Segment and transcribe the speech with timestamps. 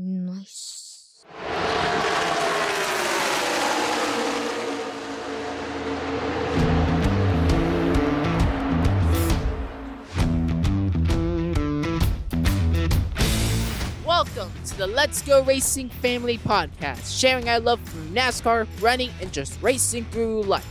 [0.00, 1.24] Nice.
[14.06, 19.32] Welcome to the Let's Go Racing Family Podcast, sharing our love for NASCAR, running, and
[19.32, 20.64] just racing through life.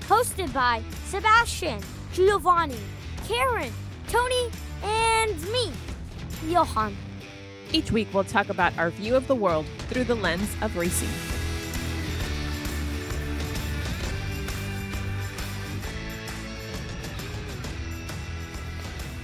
[0.00, 1.80] Hosted by Sebastian,
[2.12, 2.76] Giovanni,
[3.26, 3.72] Karen,
[4.08, 4.50] Tony,
[4.82, 5.72] and me,
[6.46, 6.94] Johan.
[7.74, 11.08] Each week, we'll talk about our view of the world through the lens of racing.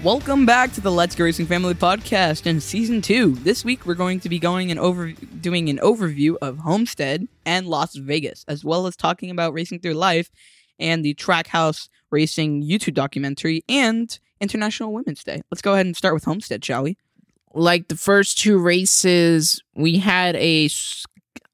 [0.03, 3.35] Welcome back to the Let's Go Racing Family Podcast in season two.
[3.35, 7.67] This week we're going to be going and over doing an overview of Homestead and
[7.67, 10.31] Las Vegas, as well as talking about racing through life
[10.79, 15.43] and the Trackhouse Racing YouTube documentary and International Women's Day.
[15.51, 16.97] Let's go ahead and start with Homestead, shall we?
[17.59, 20.69] Like the first two races, we had a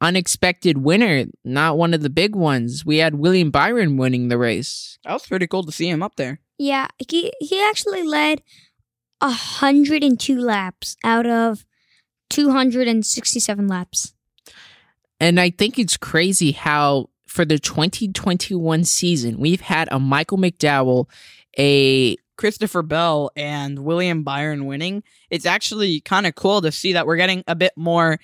[0.01, 2.85] unexpected winner, not one of the big ones.
[2.85, 4.99] We had William Byron winning the race.
[5.05, 6.41] That was pretty cool to see him up there.
[6.59, 8.43] Yeah, he he actually led
[9.21, 11.65] a hundred and two laps out of
[12.29, 14.15] two hundred and sixty-seven laps.
[15.21, 21.09] And I think it's crazy how for the 2021 season, we've had a Michael McDowell,
[21.59, 25.03] a Christopher Bell and William Byron winning.
[25.31, 28.19] It's actually kind of cool to see that we're getting a bit more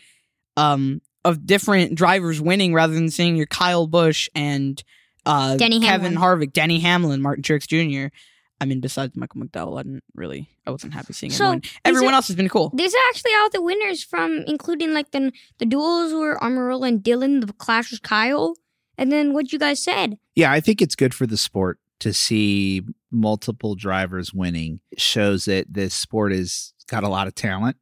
[0.56, 4.82] um, of different drivers winning rather than seeing your Kyle Busch and
[5.26, 6.48] uh, Denny Kevin Hamlin.
[6.48, 8.14] Harvick, Denny Hamlin, Martin Truex Jr.
[8.62, 12.12] I mean, besides Michael McDowell, I didn't really, I wasn't happy seeing So, him Everyone
[12.12, 12.70] are- else has been cool.
[12.74, 17.02] These are actually all the winners from, including like the the duels were Almirola and
[17.02, 17.40] Dillon.
[17.40, 18.54] The clash was Kyle,
[18.98, 20.18] and then what you guys said.
[20.34, 24.80] Yeah, I think it's good for the sport to see multiple drivers winning.
[24.96, 27.76] Shows that this sport has got a lot of talent,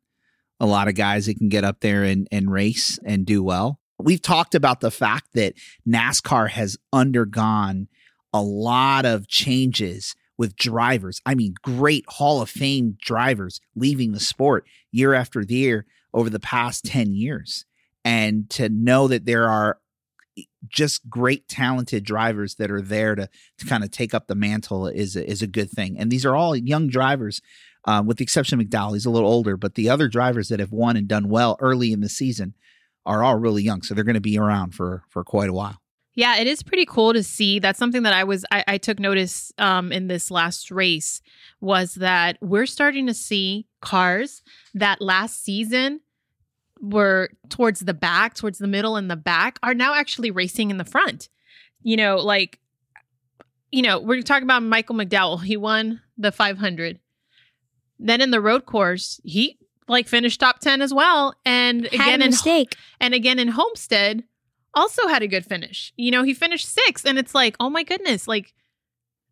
[0.61, 3.81] a lot of guys that can get up there and, and race and do well.
[3.99, 5.55] We've talked about the fact that
[5.89, 7.89] NASCAR has undergone
[8.33, 11.21] a lot of changes with drivers.
[11.27, 15.85] I mean, great Hall of Fame drivers leaving the sport year after year
[16.15, 17.65] over the past 10 years.
[18.05, 19.79] And to know that there are
[20.69, 23.29] just great talented drivers that are there to
[23.59, 25.99] to kind of take up the mantle is a, is a good thing.
[25.99, 27.41] And these are all young drivers,
[27.85, 28.95] um, with the exception of McDowell.
[28.95, 31.93] He's a little older, but the other drivers that have won and done well early
[31.93, 32.55] in the season
[33.07, 35.81] are all really young, so they're going to be around for for quite a while.
[36.15, 37.61] Yeah, it is pretty cool to see.
[37.61, 41.23] That's something that I was I, I took notice um, in this last race
[41.61, 44.43] was that we're starting to see cars
[44.75, 46.01] that last season
[46.81, 50.79] were towards the back, towards the middle and the back, are now actually racing in
[50.79, 51.29] the front.
[51.83, 52.59] You know, like
[53.71, 55.43] you know, we're talking about Michael McDowell.
[55.43, 56.99] He won the 500.
[57.99, 59.59] Then in the road course, he
[59.89, 61.35] like finished top 10 as well.
[61.45, 62.77] And Had again in mistake.
[63.01, 64.25] and again in Homestead,
[64.75, 65.93] also had a good finish.
[65.97, 68.55] You know, he finished sixth, and it's like, oh my goodness, like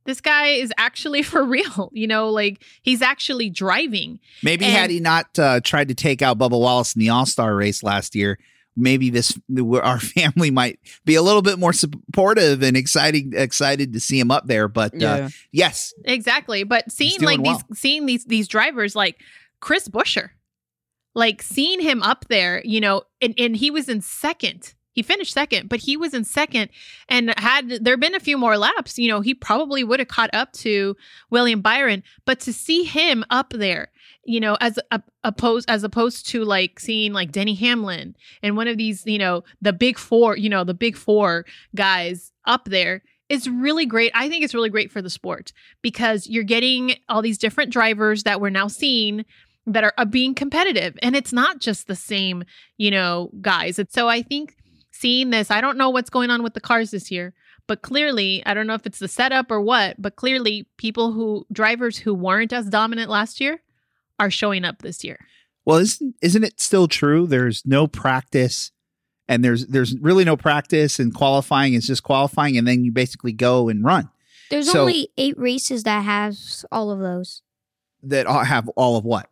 [0.06, 1.90] this guy is actually for real.
[1.92, 4.20] You know, like he's actually driving.
[4.42, 7.26] Maybe And- had he not uh, tried to take out Bubba Wallace in the All
[7.26, 8.38] Star race last year,
[8.76, 9.38] maybe this
[9.82, 14.30] our family might be a little bit more supportive and exciting excited to see him
[14.30, 14.68] up there.
[14.68, 16.64] But uh, yes, Exactly.
[16.64, 17.62] But seeing like well.
[17.68, 19.20] these seeing these these drivers like
[19.60, 20.30] Chris Buescher,
[21.14, 24.74] like seeing him up there, you know, and, and he was in second.
[24.96, 26.70] He finished second, but he was in second.
[27.06, 30.30] And had there been a few more laps, you know, he probably would have caught
[30.32, 30.96] up to
[31.28, 32.02] William Byron.
[32.24, 33.88] But to see him up there,
[34.24, 38.68] you know, as a, opposed as opposed to like seeing like Denny Hamlin and one
[38.68, 43.02] of these, you know, the big four, you know, the big four guys up there
[43.28, 44.12] is really great.
[44.14, 45.52] I think it's really great for the sport
[45.82, 49.26] because you're getting all these different drivers that we're now seeing
[49.66, 52.44] that are uh, being competitive and it's not just the same
[52.76, 54.56] you know guys it's, so i think
[54.98, 57.32] seeing this i don't know what's going on with the cars this year
[57.66, 61.46] but clearly i don't know if it's the setup or what but clearly people who
[61.52, 63.62] drivers who weren't as dominant last year
[64.18, 65.18] are showing up this year
[65.66, 67.26] Well, isn't isn't it still true?
[67.26, 68.70] There's no practice,
[69.28, 73.32] and there's there's really no practice, and qualifying is just qualifying, and then you basically
[73.32, 74.08] go and run.
[74.48, 77.42] There's So- only eight races that has all of those.
[78.02, 79.28] That have all of what?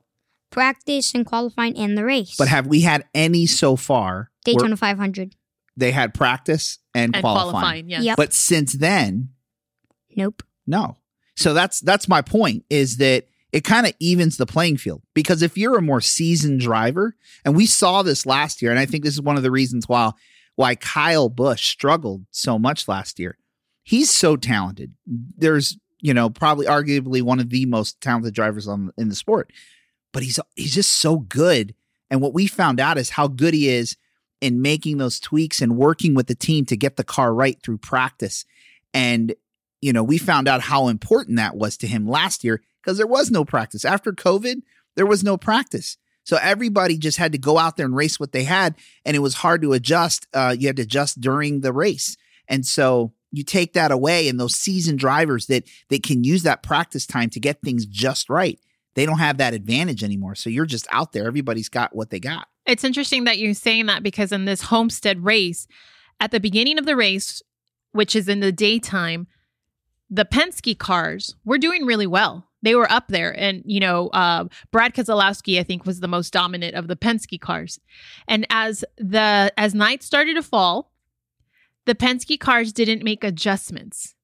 [0.50, 2.34] Practice and qualifying and the race.
[2.36, 4.30] But have we had any so far?
[4.44, 5.36] Daytona 500.
[5.76, 7.50] They had practice and, and qualifying.
[7.50, 8.16] qualifying yes Yep.
[8.16, 9.30] But since then,
[10.16, 10.42] Nope.
[10.66, 10.96] no.
[11.36, 15.42] So that's that's my point is that it kind of evens the playing field because
[15.42, 19.04] if you're a more seasoned driver, and we saw this last year, and I think
[19.04, 20.12] this is one of the reasons why
[20.56, 23.36] why Kyle Busch struggled so much last year.
[23.82, 24.94] He's so talented.
[25.06, 29.52] There's you know probably arguably one of the most talented drivers on in the sport,
[30.12, 31.74] but he's he's just so good
[32.10, 33.96] And what we found out is how good he is
[34.44, 37.78] in making those tweaks and working with the team to get the car right through
[37.78, 38.44] practice.
[38.92, 39.34] And,
[39.80, 43.06] you know, we found out how important that was to him last year because there
[43.06, 43.86] was no practice.
[43.86, 44.60] After COVID,
[44.96, 45.96] there was no practice.
[46.24, 48.74] So everybody just had to go out there and race what they had.
[49.06, 50.26] And it was hard to adjust.
[50.34, 52.18] Uh, you had to adjust during the race.
[52.46, 56.62] And so you take that away and those seasoned drivers that that can use that
[56.62, 58.60] practice time to get things just right
[58.94, 62.20] they don't have that advantage anymore so you're just out there everybody's got what they
[62.20, 65.66] got It's interesting that you're saying that because in this Homestead race,
[66.20, 67.42] at the beginning of the race,
[67.92, 69.26] which is in the daytime,
[70.10, 72.48] the Penske cars were doing really well.
[72.62, 76.32] They were up there, and you know, uh, Brad Keselowski, I think, was the most
[76.32, 77.78] dominant of the Penske cars.
[78.26, 80.90] And as the as night started to fall,
[81.84, 84.14] the Penske cars didn't make adjustments.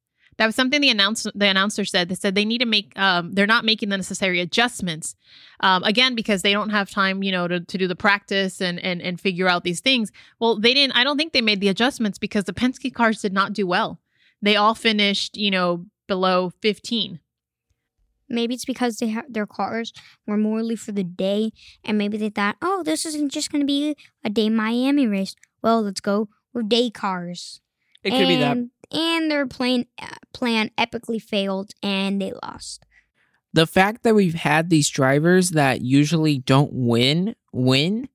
[0.40, 2.08] That was something the announcer the announcer said.
[2.08, 5.14] They said they need to make um, they're not making the necessary adjustments
[5.60, 8.80] um, again because they don't have time you know to, to do the practice and,
[8.80, 11.68] and and figure out these things well they didn't i don't think they made the
[11.68, 14.00] adjustments because the penske cars did not do well
[14.40, 17.20] they all finished you know below 15
[18.32, 19.92] Maybe it's because they ha- their cars
[20.24, 21.50] were morely for the day,
[21.84, 25.34] and maybe they thought, "Oh, this isn't just going to be a day Miami race.
[25.62, 27.60] Well, let's go with day cars."
[28.04, 28.56] It could be that.
[28.92, 29.86] And, And their plan
[30.32, 32.84] plan epically failed, and they lost.
[33.52, 38.08] the fact that we've had these drivers that usually don't win win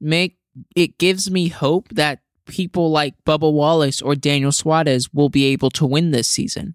[0.00, 0.38] make
[0.74, 5.70] it gives me hope that people like Bubba Wallace or Daniel Suarez will be able
[5.70, 6.74] to win this season.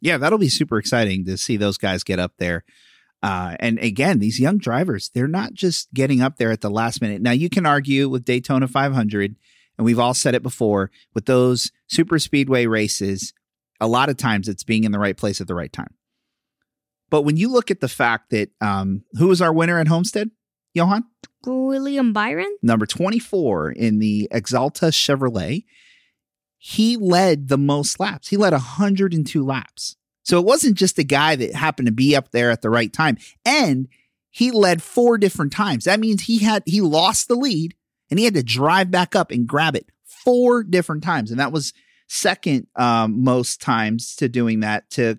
[0.00, 2.64] yeah that'll be super exciting to see those guys get up there
[3.22, 7.00] uh, and again these young drivers they're not just getting up there at the last
[7.00, 9.36] minute now you can argue with daytona 500
[9.82, 13.32] and we've all said it before with those super speedway races
[13.80, 15.92] a lot of times it's being in the right place at the right time
[17.10, 20.30] but when you look at the fact that um, who was our winner at homestead
[20.72, 21.02] johan
[21.44, 22.56] William Byron.
[22.62, 25.64] number 24 in the Axalta Chevrolet,
[26.56, 28.28] he led the most laps.
[28.28, 29.96] He led 102 laps.
[30.22, 32.92] So it wasn't just a guy that happened to be up there at the right
[32.92, 33.18] time.
[33.44, 33.88] And
[34.30, 35.84] he led four different times.
[35.84, 37.74] That means he had he lost the lead
[38.12, 41.30] and he had to drive back up and grab it four different times.
[41.30, 41.72] And that was
[42.06, 45.18] second um, most times to doing that to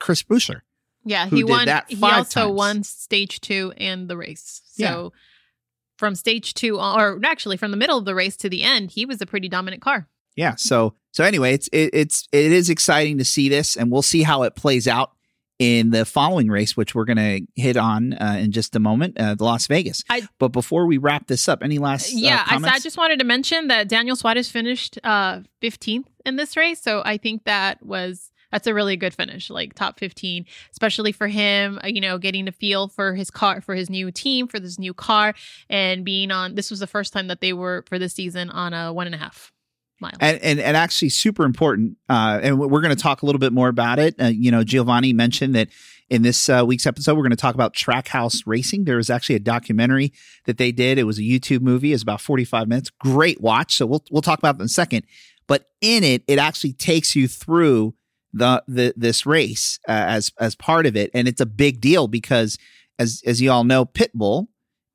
[0.00, 0.62] Chris Buescher.
[1.04, 2.52] yeah he won that he also times.
[2.56, 5.08] won stage two and the race so Yeah.
[5.98, 9.06] from stage two or actually from the middle of the race to the end he
[9.06, 13.18] was a pretty dominant car yeah so so anyway it's it, it's it is exciting
[13.18, 15.12] to see this and we'll see how it plays out
[15.58, 19.18] in the following race which we're going to hit on uh, in just a moment
[19.18, 22.42] uh, the las vegas I- but before we wrap this up any last uh, yeah
[22.46, 22.76] I, comments?
[22.76, 27.02] I just wanted to mention that daniel suarez finished uh 15th in this race so
[27.04, 31.78] i think that was that's a really good finish like top 15 especially for him
[31.82, 34.78] uh, you know getting a feel for his car for his new team for this
[34.78, 35.34] new car
[35.70, 38.74] and being on this was the first time that they were for this season on
[38.74, 39.52] a one and a half
[40.20, 43.52] and, and and actually super important uh and we're going to talk a little bit
[43.52, 44.14] more about it.
[44.20, 45.68] Uh, you know giovanni mentioned that
[46.10, 48.84] in this uh, week's episode we're going to talk about trackhouse racing.
[48.84, 50.12] There was actually a documentary
[50.44, 50.98] that they did.
[50.98, 51.92] It was a youtube movie.
[51.92, 52.90] It's about 45 minutes.
[52.90, 53.76] Great watch.
[53.76, 55.04] So we'll we'll talk about that in a second.
[55.46, 57.94] But in it it actually takes you through
[58.32, 61.10] the the this race uh, as as part of it.
[61.14, 62.58] And it's a big deal because
[62.98, 64.48] as as you all know pitbull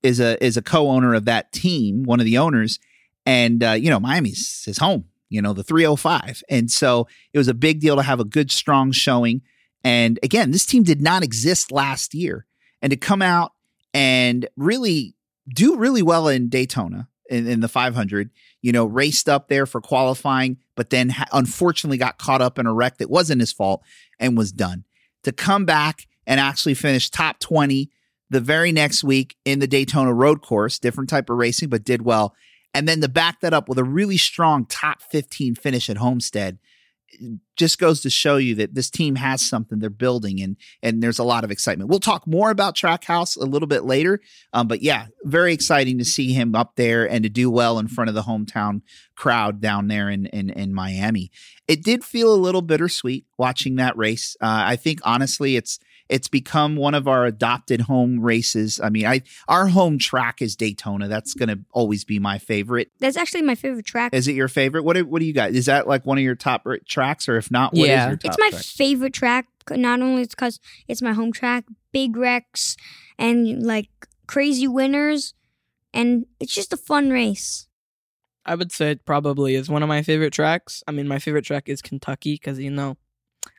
[0.03, 2.79] is a is a co-owner of that team one of the owners
[3.27, 5.05] and uh, you know Miami's his home.
[5.29, 8.49] You know the 305, and so it was a big deal to have a good,
[8.49, 9.41] strong showing.
[9.83, 12.47] And again, this team did not exist last year,
[12.81, 13.51] and to come out
[13.93, 15.15] and really
[15.53, 18.31] do really well in Daytona in, in the 500.
[18.61, 22.65] You know, raced up there for qualifying, but then ha- unfortunately got caught up in
[22.65, 23.83] a wreck that wasn't his fault
[24.19, 24.85] and was done.
[25.23, 27.91] To come back and actually finish top 20
[28.29, 32.01] the very next week in the Daytona road course, different type of racing, but did
[32.01, 32.33] well
[32.77, 36.59] and then to back that up with a really strong top 15 finish at Homestead
[37.55, 41.17] just goes to show you that this team has something they're building and and there's
[41.17, 41.89] a lot of excitement.
[41.89, 44.19] We'll talk more about Trackhouse a little bit later,
[44.53, 47.87] um, but yeah, very exciting to see him up there and to do well in
[47.87, 48.81] front of the hometown
[49.15, 51.31] crowd down there in in, in Miami.
[51.67, 54.35] It did feel a little bittersweet watching that race.
[54.39, 58.79] Uh, I think honestly, it's it's become one of our adopted home races.
[58.81, 61.07] I mean, I our home track is Daytona.
[61.07, 62.91] That's going to always be my favorite.
[62.99, 64.13] That's actually my favorite track.
[64.13, 64.83] Is it your favorite?
[64.83, 65.51] What do, what do you got?
[65.51, 68.07] Is that like one of your top tracks, or if not, what is Yeah.
[68.09, 68.63] your top It's my track?
[68.63, 69.47] favorite track.
[69.69, 72.77] Not only it's because it's my home track, big wrecks,
[73.17, 73.89] and like
[74.27, 75.33] crazy winners,
[75.93, 77.67] and it's just a fun race.
[78.45, 80.81] I would say it probably is one of my favorite tracks.
[80.87, 82.95] I mean, my favorite track is Kentucky because you know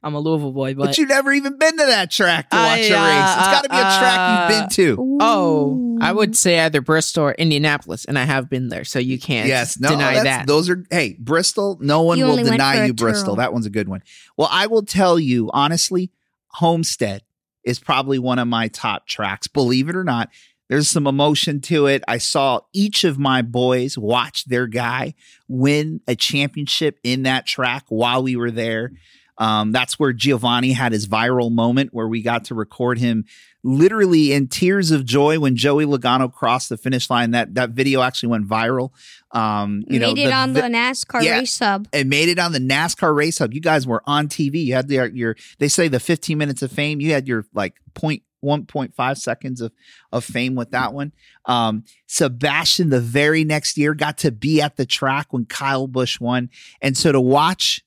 [0.02, 2.64] I'm a Louisville boy, But, but, you've never even been to that track to watch
[2.64, 3.36] I, a race.
[3.36, 5.18] It's uh, got to be a track you've been to.
[5.20, 9.18] Oh, I would say either Bristol or Indianapolis, and I have been there, so you
[9.18, 10.46] can't Yes, no, deny that's- that.
[10.46, 11.78] Those are hey, Bristol.
[11.80, 13.34] No one You will only went for deny you Bristol.
[13.34, 13.36] twirl.
[13.36, 14.02] That one's a good one.
[14.36, 16.10] Well, I will tell you honestly,
[16.48, 17.22] Homestead
[17.64, 19.46] is probably one of my top tracks.
[19.48, 20.30] Believe it or not,
[20.68, 22.02] there's some emotion to it.
[22.06, 25.14] I saw each of my boys watch their guy
[25.48, 28.92] win a championship in that track while we were there.
[29.38, 33.24] Um, that's where Giovanni had his viral moment where we got to record him
[33.62, 37.30] literally in tears of joy when Joey Logano crossed the finish line.
[37.32, 38.90] That that video actually went viral.
[39.32, 41.38] Um, you made know, it the on vi- the NASCAR Yeah.
[41.38, 41.86] race sub.
[41.92, 43.52] it made it on the NASCAR race hub.
[43.54, 44.64] You guys were on TV.
[44.64, 47.00] You had the, your, they say the 15 minutes of fame.
[47.00, 49.72] You had your like point, 1.5 seconds of,
[50.12, 51.12] of fame with that one.
[51.44, 56.20] Um, Sebastian, the very next year, got to be at the track when Kyle Busch
[56.20, 56.48] won.
[56.80, 57.82] And so to watch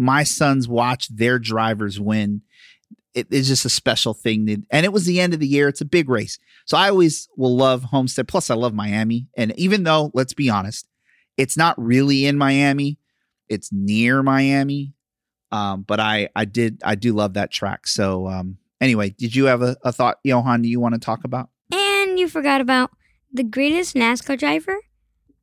[0.00, 2.42] my sons watch their drivers win,
[3.14, 4.64] it is just a special thing.
[4.70, 5.68] And it was the end of the year.
[5.68, 6.38] It's a big race.
[6.64, 8.28] So I always will love Homestead.
[8.28, 9.28] Plus, I love Miami.
[9.36, 10.88] And even though, let's be honest,
[11.36, 12.98] it's not really in Miami,
[13.48, 14.94] it's near Miami.
[15.52, 17.88] Um, but I I did I do love that track.
[17.88, 21.24] So um anyway, did you have a, a thought, Johan, do you want to talk
[21.24, 21.50] about?
[21.72, 22.90] And you forgot about
[23.32, 24.76] the greatest NASCAR driver.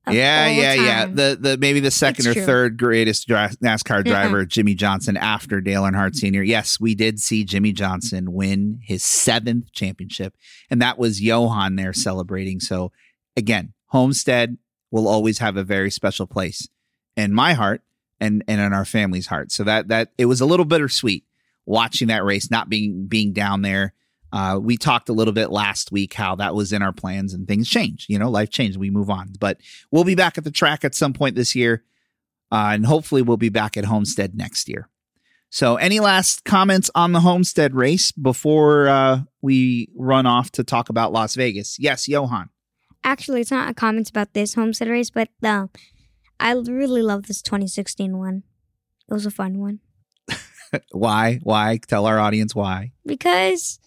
[0.07, 1.05] Of yeah, all yeah, yeah.
[1.05, 2.45] The the maybe the second It's or true.
[2.45, 6.43] third greatest NASCAR driver, Jimmie Johnson, after Dale Earnhardt Sr.
[6.43, 10.35] Yes, we did see Jimmie Johnson win his seventh championship,
[10.69, 12.59] and that was Johan there celebrating.
[12.59, 12.91] So
[13.35, 14.57] again, Homestead
[14.91, 16.67] will always have a very special place
[17.15, 17.81] in my heart
[18.19, 19.51] and and in our family's heart.
[19.51, 21.25] So that that it was a little bittersweet
[21.65, 23.93] watching that race, not being being down there.
[24.31, 27.47] Uh, we talked a little bit last week how that was in our plans and
[27.47, 28.05] things change.
[28.09, 28.77] You know, life changed.
[28.77, 29.59] We move on, but
[29.91, 31.83] we'll be back at the track at some point this year,
[32.51, 34.89] uh, and hopefully we'll be back at Homestead next year.
[35.49, 40.89] So, any last comments on the Homestead race before uh, we run off to talk
[40.89, 41.79] about Las Vegas?
[41.79, 42.49] Yes, Johan.
[43.03, 45.67] Actually, it's not a comment about this homestead race, but uh,
[46.39, 48.43] I really love this 2016 one.
[49.09, 49.79] It was a fun one
[50.91, 51.39] Why?
[51.43, 51.79] Why?
[51.87, 52.91] Tell our audience why.
[53.05, 53.79] because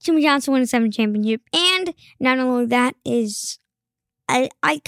[0.00, 3.58] Jimmie Johnson won a seven championship, and not only that is,
[4.28, 4.80] I I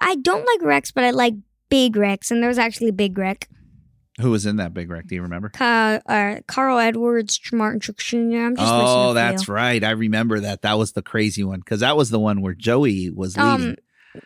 [0.00, 1.34] I don't like wrecks, but I like
[1.68, 3.48] big wrecks, and there was actually a big wreck.
[4.20, 5.06] Who was in that big wreck?
[5.06, 5.48] Do you remember?
[5.50, 8.46] Ca- uh, Carl Edwards, Martin Truex Jr.
[8.46, 9.54] I'm just Oh, that's few.
[9.54, 9.84] right.
[9.84, 10.62] I remember that.
[10.62, 13.68] That was the crazy one because that was the one where Joey was leading.
[13.70, 13.76] Um,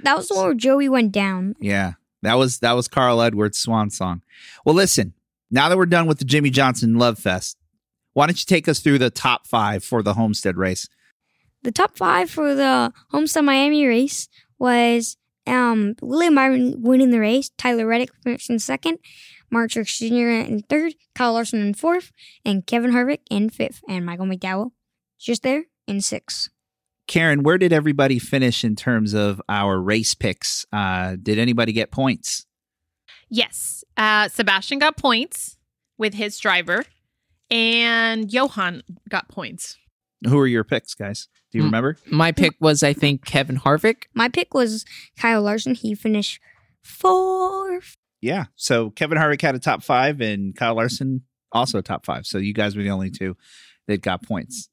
[0.03, 1.57] that was the one where Joey went down.
[1.61, 1.93] Yeah,
[2.23, 4.23] that was that was Carl Edwards' swan song.
[4.65, 5.13] Well, listen,
[5.51, 7.59] now that we're done with the Jimmie Johnson Love Fest,
[8.13, 10.89] why don't you take us through the top five for the Homestead race?
[11.63, 14.29] The top five for the Homestead Miami race
[14.59, 15.17] was
[15.47, 18.99] um, William Byron winning the race, Tyler Reddick finishing second,
[19.51, 20.51] Mark Truex Jr.
[20.51, 22.11] in third, Kyle Larson in fourth,
[22.45, 24.71] and Kevin Harvick in fifth, and Michael McDowell
[25.19, 26.49] just there in sixth.
[27.07, 30.65] Karen, where did everybody finish in terms of our race picks?
[30.73, 32.47] Uh, did anybody get points?
[33.29, 33.85] Yes.
[33.97, 35.59] Uh, Sebastian got points
[35.99, 36.85] with his driver,
[37.53, 39.77] and Johan got points.
[40.27, 41.29] Who are your picks, guys?
[41.51, 41.99] Do you remember?
[42.07, 44.05] My pick was, I think, Kevin Harvick.
[44.15, 44.87] My pick was
[45.19, 45.75] Kyle Larson.
[45.75, 46.41] He finished
[46.83, 47.97] fourth.
[48.23, 48.47] Yeah.
[48.57, 52.25] So Kevin Harvick had a top five, and Kyle Larson also a top five.
[52.25, 53.37] So you guys were the only two
[53.87, 54.71] that got points.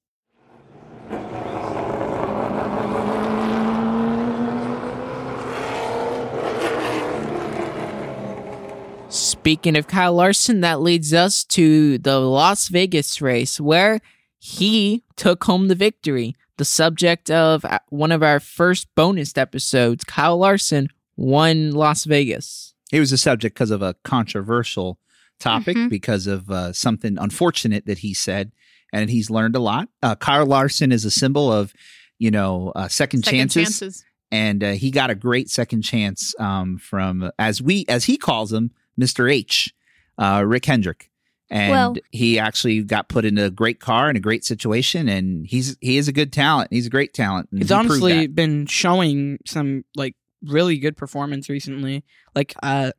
[9.09, 14.01] Speaking of Kyle Larson, that leads us to the Las Vegas race where
[14.37, 16.35] he took home the victory.
[16.57, 22.75] The subject of uh, one of our first bonus episodes, Kyle Larson won Las Vegas.
[22.91, 24.99] He was a subject because of a controversial
[25.39, 25.89] topic, Mhm.
[25.89, 28.51] because of uh, something unfortunate that he said,
[28.93, 29.89] and he's learned a lot.
[30.03, 31.73] Uh, Kyle Larson is a symbol of,
[32.19, 34.05] you know, uh, second, Second chances, chances.
[34.31, 38.51] and uh, he got a great second chance um, from, as we, as he calls
[38.53, 39.73] him, Mister H,
[40.19, 41.09] uh, Rick Hendrick.
[41.51, 45.47] And Well- he actually got put in a great car in a great situation, and
[45.47, 46.67] he's he is a good talent.
[46.71, 47.49] He's a great talent.
[47.51, 48.35] and He's he honestly that.
[48.35, 52.03] been showing some like really good performance recently.
[52.35, 52.91] Like uh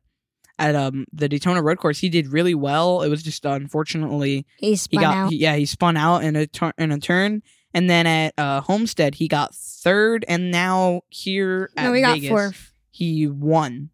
[0.59, 3.01] at um the Daytona Road Course, he did really well.
[3.03, 5.29] It was just unfortunately He he got out.
[5.31, 7.41] he- yeah he spun out in a tur- in a turn,
[7.73, 12.13] and then at uh, Homestead he got third, and now here at no, he got
[12.15, 12.73] Vegas fourth.
[12.91, 13.91] he won.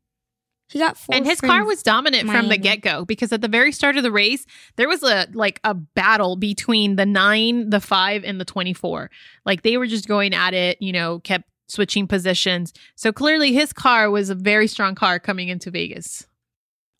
[0.70, 1.16] He got four.
[1.16, 4.04] And his car was dominant from the get go because at the very start of
[4.04, 4.46] the race,
[4.76, 9.10] there was a like a battle between the nine, the five, and the 24.
[9.46, 12.74] Like they were just going at it, you know, kept switching positions.
[12.96, 16.28] So clearly his car was a very strong car coming into Vegas.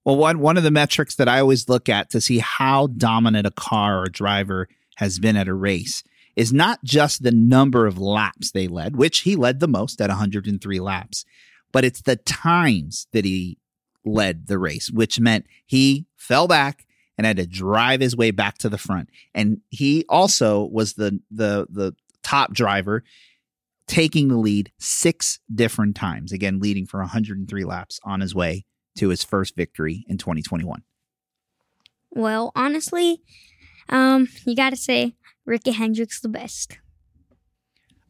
[0.06, 3.46] Well, one one of the metrics that I always look at to see how dominant
[3.46, 6.04] a car or driver has been at a race
[6.38, 10.10] is not just the number of laps they led, which he led the most at
[10.10, 11.26] 103 laps,
[11.78, 13.60] but it's the times that he
[14.04, 18.58] led the race, which meant he fell back and had to drive his way back
[18.58, 19.12] to the front.
[19.36, 21.94] And he also was the the the
[22.24, 23.04] top driver
[23.88, 28.66] taking the lead six different times, again leading for 103 laps on his way
[28.96, 30.82] to his first victory in 2021.
[32.10, 33.22] Well, honestly,
[33.88, 35.14] um, you got to say
[35.46, 36.80] Ricky Hendricks the best.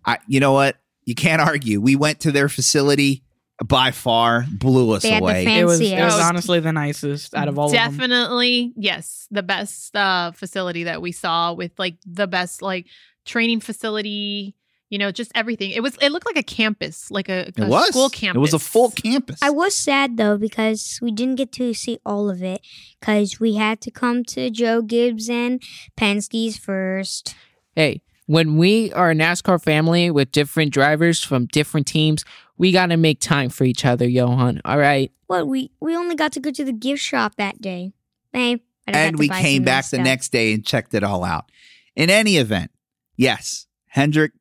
[0.05, 0.77] I you know what?
[1.03, 1.81] You can't argue.
[1.81, 3.23] We went to their facility
[3.65, 5.45] by far blew us They away.
[5.59, 7.91] It was, it was honestly the nicest out of all of them.
[7.91, 12.87] Definitely, yes, the best uh, facility that we saw with like the best like
[13.25, 14.55] training facility.
[14.89, 15.71] You know, just everything.
[15.71, 15.97] It was.
[15.99, 18.37] It looked like a campus, like a, it was school campus.
[18.37, 19.37] It was a full campus.
[19.41, 22.61] I was sad though because we didn't get to see all of it
[22.97, 25.61] because we had to come to Joe Gibbs and
[25.97, 27.35] Penske's first.
[27.75, 32.23] Hey, when we are a NASCAR family with different drivers from different teams,
[32.57, 34.61] we got to make time for each other, Johan.
[34.63, 35.11] All right.
[35.27, 37.93] What we we only got to go to the gift shop that day.
[38.31, 40.03] Hey, I and we came back the stuff.
[40.05, 41.51] next day and checked it all out.
[41.95, 42.71] In any event,
[43.15, 44.33] yes, Hendrick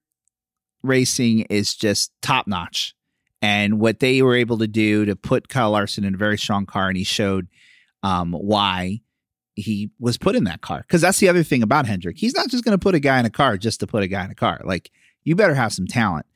[0.83, 2.95] Racing is just top notch.
[3.43, 6.67] And what they were able to do to put Kyle Larson in a very strong
[6.67, 7.49] car, and he showed
[8.03, 9.01] um, why
[9.57, 10.83] he was put in that car.
[10.83, 12.19] Because that's the other thing about Hendrick.
[12.19, 14.07] He's not just going to put a guy in a car just to put a
[14.07, 14.61] guy in a car.
[14.65, 14.91] Like,
[15.25, 16.27] you better have some talent.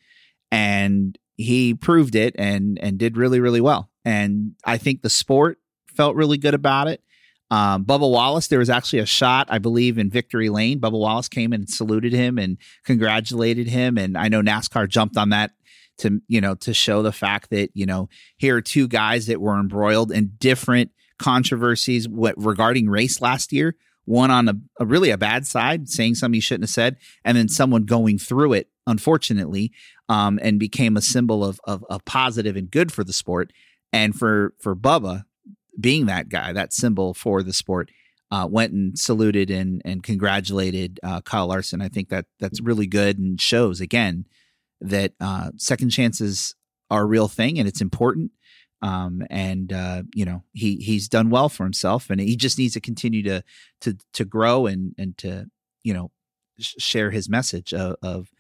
[0.51, 3.89] And he proved it and and did really, really well.
[4.05, 7.03] And I think the sport felt really good about it.
[7.51, 10.81] Um, Bubba Wallace, there was actually a shot, I believe, in Victory Lane.
[10.81, 13.99] Bubba Wallace came and saluted him and congratulated him.
[13.99, 15.53] And I know NASCAR jumped on that
[15.99, 19.41] to, you know, to show the fact that, you know, here are two guys that
[19.41, 23.77] were embroiled in different controversies what, regarding race last year.
[24.07, 27.37] One on a, a really a bad side, saying something he shouldn't have said, and
[27.37, 29.73] then someone going through it, unfortunately,
[30.09, 33.53] um, and became a symbol of, of of positive and good for the sport.
[33.93, 35.25] And for for Bubba,
[35.79, 37.91] being that guy, that symbol for the sport,
[38.33, 41.83] uh, went and saluted and and congratulated uh, Kyle Larson.
[41.83, 44.25] I think that that's really good and shows again
[44.81, 46.57] that uh, second chances
[46.91, 48.33] are a real thing and it's important.
[48.83, 52.75] Um, and uh, you know he he's done well for himself, and he just needs
[52.75, 53.45] to continue to
[53.83, 55.47] to to grow and and to
[55.83, 56.11] you know
[56.59, 58.31] sh- share his message of, of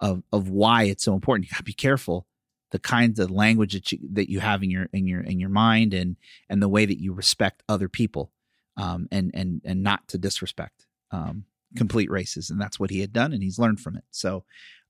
[0.00, 1.46] of of why it's so important.
[1.46, 2.26] You got to be careful
[2.74, 5.48] the kinds of language that you that you have in your in your in your
[5.48, 6.16] mind and
[6.50, 8.32] and the way that you respect other people
[8.76, 11.44] um and and and not to disrespect um
[11.76, 14.42] complete races and that's what he had done and he's learned from it so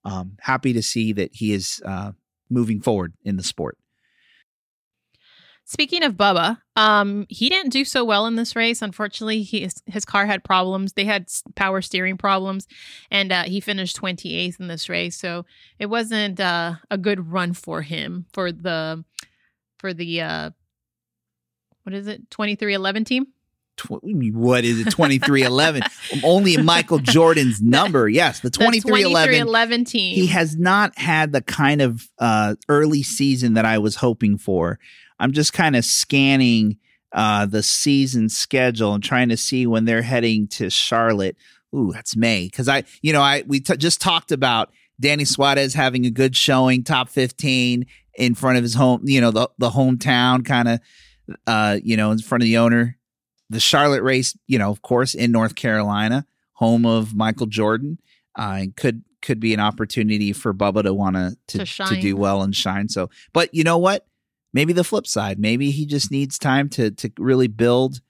[0.03, 2.13] um happy to see that he is uh
[2.49, 3.77] moving forward in the sport
[5.67, 8.83] Speaking of Bubba, um, he didn't do so well in this race.
[8.83, 10.93] Unfortunately, he, his, his car had problems.
[10.93, 12.67] They had power steering problems,
[13.11, 15.17] and uh, he finished 28th in this race.
[15.17, 15.47] So
[15.79, 19.05] it wasn't uh, a good run for him for the
[19.79, 20.51] for the uh,
[21.85, 23.27] what is it 2311 team.
[23.77, 25.83] Tw- what is it 2311
[26.23, 30.15] only michael jordan's number yes the The 2311 2311 team.
[30.15, 34.79] he has not had the kind of uh, early season that I was hoping for.
[35.19, 36.79] I'm just kind of scanning
[37.13, 41.37] uh, the season schedule and trying to see when they're heading to Charlotte.
[41.75, 45.75] Ooh, that's May because I, you know, I we t- just talked about Danny Suarez
[45.75, 49.71] having a good showing, top 15 in front of his home, you know, the the
[49.71, 50.81] hometown kind of,
[51.47, 52.97] uh, you know, in front of the owner.
[53.51, 57.99] The Charlotte race, you know, of course, in North Carolina, home of Michael Jordan,
[58.39, 61.59] uh, and could could be an opportunity for Bubba to want to To
[61.97, 62.89] to do well and shine.
[62.89, 64.07] So, but you know what?
[64.55, 65.39] Maybe the flip side.
[65.39, 68.01] Maybe he just needs time to to really build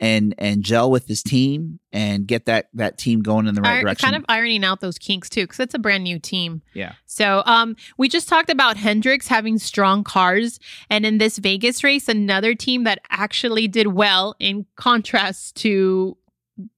[0.00, 3.78] and and gel with his team and get that that team going in the right
[3.78, 4.04] Ir- direction.
[4.10, 6.62] kind of ironing out those kinks too, because it's a brand new team.
[6.74, 6.94] Yeah.
[7.06, 10.58] So, um, we just talked about Hendricks having strong cars,
[10.90, 16.16] and in this Vegas race, another team that actually did well in contrast to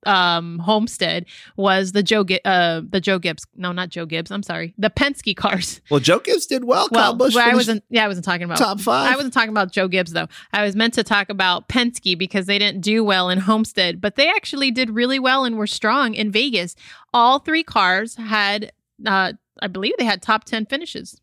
[0.04, 4.74] um Homestead was the Joe uh the Joe Gibbs no not Joe Gibbs I'm sorry
[4.78, 6.88] the Penske cars well, Joe Gibbs did well.
[6.88, 9.12] Kyle well Busch I wasn't yeah I wasn't talking about top five.
[9.12, 10.28] I wasn't talking about Joe Gibbs though.
[10.52, 14.16] I was meant to talk about Penske because they didn't do well in Homestead, but
[14.16, 16.76] they actually did really well and were strong in Vegas.
[17.12, 18.72] All three cars had,
[19.06, 21.20] uh, I believe, they had top ten finishes.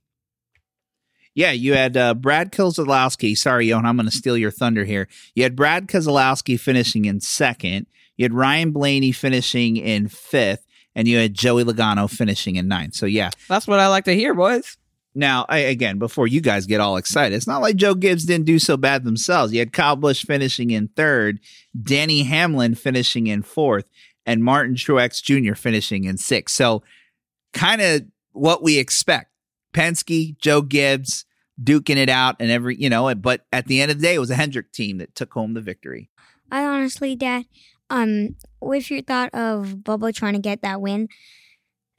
[1.36, 3.36] Yeah, you had uh, Brad Keselowski.
[3.36, 5.08] Sorry, Yon, I'm going to steal your thunder here.
[5.34, 7.88] You had Brad Keselowski finishing in second.
[8.18, 12.96] You had Ryan Blaney finishing in fifth, and you had Joey Logano finishing in ninth.
[12.96, 14.78] So yeah, That's what I like to hear, boys.
[15.16, 18.46] Now, I, again, before you guys get all excited, it's not like Joe Gibbs didn't
[18.46, 19.54] do so bad themselves.
[19.54, 21.40] You had Kyle Busch finishing in third,
[21.80, 23.86] Denny Hamlin finishing in fourth,
[24.26, 25.54] and Martin Truex Jr.
[25.54, 26.56] finishing in sixth.
[26.56, 26.82] So,
[27.54, 29.30] kind of what we expect.
[29.74, 31.26] Penske, Joe Gibbs
[31.62, 33.14] duking it out, and every you know.
[33.14, 35.54] But at the end of the day, it was a Hendrick team that took home
[35.54, 36.10] the victory.
[36.52, 37.46] I honestly, Dad,
[37.94, 41.08] um, with your thought of Bubba trying to get that win,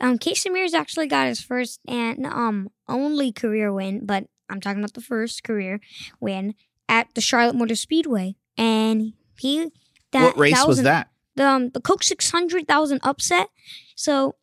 [0.00, 4.80] um, Casey Mears actually got his first and um only career win, but I'm talking
[4.80, 5.80] about the first career
[6.20, 6.54] win
[6.88, 9.70] at the Charlotte Motor Speedway, and he
[10.10, 11.08] that what race that was, an- that?
[11.36, 13.48] The um, the Coke 600 that was an upset,
[13.94, 14.34] so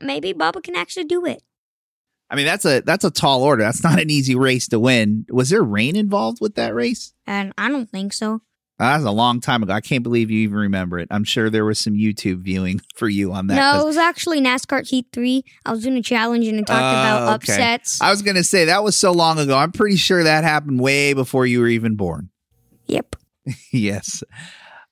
[0.00, 1.42] maybe Bubba can actually do it.
[2.30, 3.62] I mean, that's a that's a tall order.
[3.62, 5.24] That's not an easy race to win.
[5.30, 7.14] Was there rain involved with that race?
[7.26, 8.42] And I don't think so.
[8.80, 9.72] Uh, that was a long time ago.
[9.72, 11.08] I can't believe you even remember it.
[11.10, 13.56] I'm sure there was some YouTube viewing for you on that.
[13.56, 15.44] no, 'cause it was actually NASCAR Heat Three.
[15.66, 17.52] I was doing a challenge and it talked Oh, about okay.
[17.54, 18.00] upsets.
[18.00, 19.56] I was going to say that was so long ago.
[19.58, 22.30] I'm pretty sure that happened way before you were even born.
[22.86, 23.16] yep.
[23.72, 24.22] yes.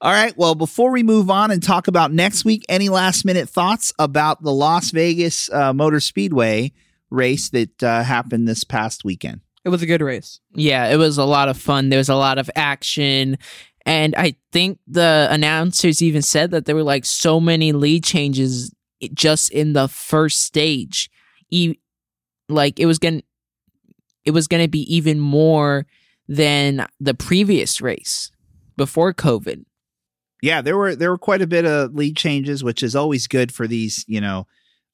[0.00, 0.36] All right.
[0.36, 4.42] Well, before we move on and talk about next week, any last minute thoughts about
[4.42, 6.72] the Las Vegas uh, Motor Speedway
[7.10, 9.40] race that uh, happened this past weekend?
[9.64, 10.40] It was a good race.
[10.54, 11.88] Yeah, it was a lot of fun.
[11.88, 13.36] There was a lot of action.
[13.86, 18.74] And I think the announcers even said that there were like so many lead changes
[19.14, 21.08] just in the first stage.
[21.50, 21.76] E-
[22.48, 23.22] like it was going
[24.24, 25.86] it was going to be even more
[26.28, 28.32] than the previous race
[28.76, 29.64] before COVID.
[30.42, 33.52] yeah, there were there were quite a bit of lead changes, which is always good
[33.52, 34.46] for these, you know,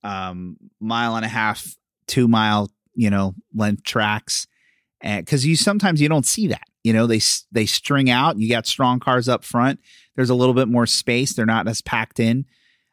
[0.05, 1.77] um, mile and a half,
[2.07, 4.47] two mile, you know, length tracks,
[5.03, 8.39] because you sometimes you don't see that, you know, they they string out.
[8.39, 9.81] You got strong cars up front.
[10.17, 11.35] There's a little bit more space.
[11.35, 12.45] They're not as packed in,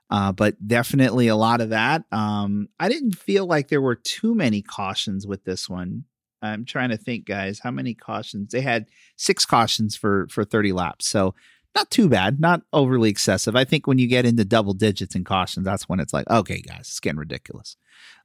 [0.10, 2.04] uh, but definitely a lot of that.
[2.12, 6.06] Um, I didn't feel like there were too many cautions with this one.
[6.42, 8.86] I'm trying to think, guys, how many cautions they had?
[9.18, 11.36] Six cautions for for 30 laps, so
[11.76, 13.56] not too bad, not overly excessive.
[13.56, 16.62] I think when you get into double digits in cautions, that's when it's like, okay,
[16.62, 17.78] guys, it's getting ridiculous.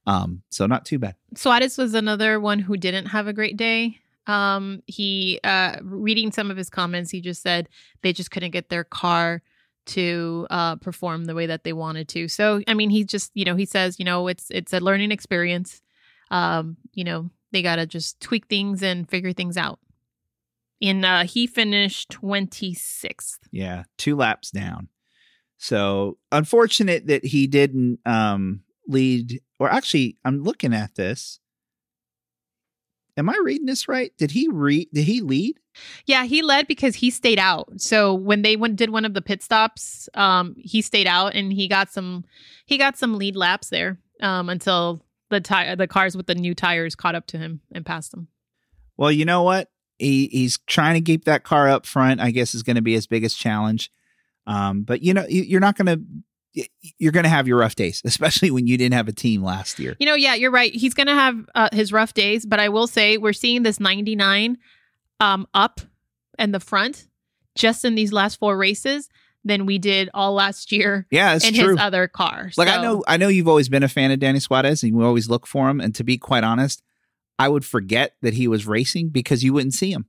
[0.07, 1.15] Um, so not too bad.
[1.35, 3.99] Suarez was another one who didn't have a great day.
[4.27, 7.69] Um, he uh, reading some of his comments, he just said
[8.01, 9.41] they just couldn't get their car
[9.87, 12.27] to uh, perform the way that they wanted to.
[12.27, 15.11] So, I mean, he just, you know, he says, you know, it's it's a learning
[15.11, 15.81] experience.
[16.31, 19.79] Um, you know, they got to just tweak things and figure things out.
[20.81, 23.39] And uh, he finished twenty sixth.
[23.51, 24.89] Yeah, two laps down.
[25.57, 31.39] So unfortunate that he didn't um lead or actually I'm looking at this.
[33.17, 34.11] Am I reading this right?
[34.17, 35.59] Did he read did he lead?
[36.05, 37.69] Yeah, he led because he stayed out.
[37.77, 41.51] So when they went did one of the pit stops, um, he stayed out and
[41.51, 42.25] he got some
[42.65, 46.53] he got some lead laps there um, until the tire the cars with the new
[46.53, 48.27] tires caught up to him and passed him.
[48.97, 49.69] Well, you know what?
[49.97, 52.19] He he's trying to keep that car up front.
[52.19, 53.91] I guess is going to be his biggest challenge.
[54.47, 56.05] Um, but you know, you, you're not going to
[56.97, 59.79] you're going to have your rough days, especially when you didn't have a team last
[59.79, 59.95] year.
[59.99, 60.73] You know, yeah, you're right.
[60.73, 64.57] He's gonna have uh, his rough days, but I will say we're seeing this 99
[65.19, 65.81] um, up
[66.39, 67.07] in the front
[67.55, 69.09] just in these last four races
[69.43, 71.69] than we did all last year Yeah, it's in true.
[71.69, 72.49] his other car.
[72.57, 75.03] Like I know, I know you've always been a fan of Danny Suarez, and you
[75.03, 75.79] always look for him.
[75.79, 76.81] And to be quite honest,
[77.37, 80.07] I would forget that he was racing because you wouldn't see him.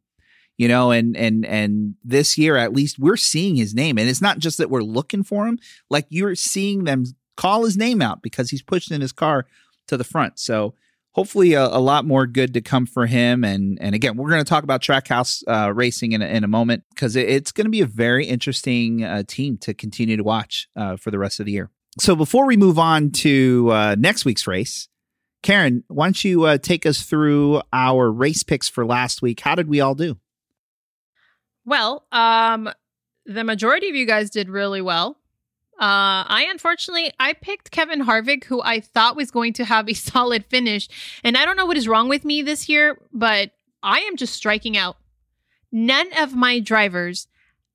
[0.58, 4.22] You know, and and and this year at least we're seeing his name, and it's
[4.22, 5.58] not just that we're looking for him.
[5.90, 7.04] Like you're seeing them
[7.36, 9.46] call his name out because he's pushed in his car
[9.88, 10.38] to the front.
[10.38, 10.74] So
[11.16, 13.42] hopefully a, a lot more good to come for him.
[13.42, 16.48] And and again, we're going to talk about Trackhouse uh, racing in a, in a
[16.48, 20.24] moment because it, it's going to be a very interesting uh, team to continue to
[20.24, 21.70] watch uh, for the rest of the year.
[21.98, 24.88] So before we move on to uh, next week's race,
[25.42, 29.40] Karen, why don't you uh, take us through our race picks for last week?
[29.40, 30.18] How did we all do?
[31.66, 32.70] Well, um,
[33.26, 35.18] the majority of you guys did really well.
[35.78, 39.92] Uh, I unfortunately I picked Kevin Harvick, who I thought was going to have a
[40.12, 40.88] solid finish,
[41.22, 43.50] and I don't know what is wrong with me this year, but
[43.82, 44.96] I am just striking out.
[45.70, 47.26] None of my drivers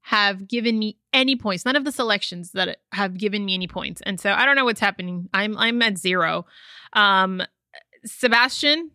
[0.06, 1.64] have given me any points.
[1.64, 4.66] None of the selections that have given me any points, and so I don't know
[4.66, 5.30] what's happening.
[5.34, 6.48] I'm I'm at zero.
[6.94, 7.44] Um,
[8.06, 8.90] Sebastian,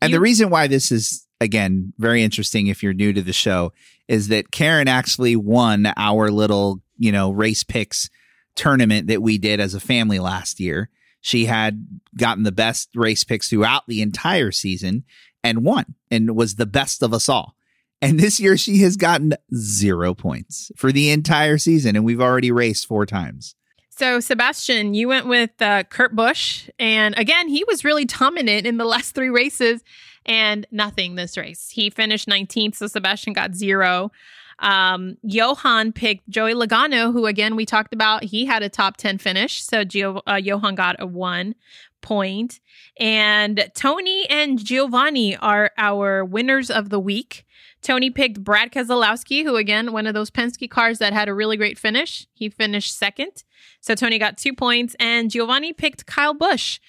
[0.00, 3.32] And You- the reason why this is again very interesting if you're new to the
[3.32, 3.72] show
[4.08, 8.08] is that Karen actually won our little, you know, race picks
[8.54, 10.88] tournament that we did as a family last year.
[11.20, 15.04] She had gotten the best race picks throughout the entire season
[15.44, 17.54] and won and was the best of us all.
[18.00, 22.50] And this year she has gotten zero points for the entire season and we've already
[22.50, 23.54] raced four times.
[23.90, 26.70] So, Sebastian, you went with uh, Kurt Busch.
[26.78, 29.82] And again, he was really dominant in the last three races
[30.28, 31.70] and nothing this race.
[31.70, 34.12] He finished 19th, so Sebastian got zero.
[34.60, 38.24] Um, Johan picked Joey Logano, who again we talked about.
[38.24, 39.62] He had a top 10 finish.
[39.62, 41.54] So, Gio- uh, Johan got a one
[42.00, 42.60] point.
[42.98, 47.44] And Tony and Giovanni are our winners of the week.
[47.80, 51.56] Tony picked Brad Keselowski, who again, one of those Penske cars that had a really
[51.56, 52.26] great finish.
[52.34, 53.44] He finished second.
[53.80, 54.96] So Tony got two points.
[54.98, 56.80] And Giovanni picked Kyle Busch,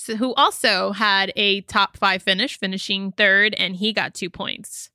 [0.00, 4.90] so, who also had a top five finish, finishing third, and he got two points.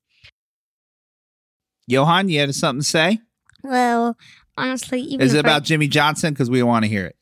[1.87, 3.19] Johan, you had something to say?
[3.63, 4.17] Well,
[4.57, 6.33] honestly, even Is it if I- about Jimmie Johnson?
[6.33, 7.15] Because we want to hear it.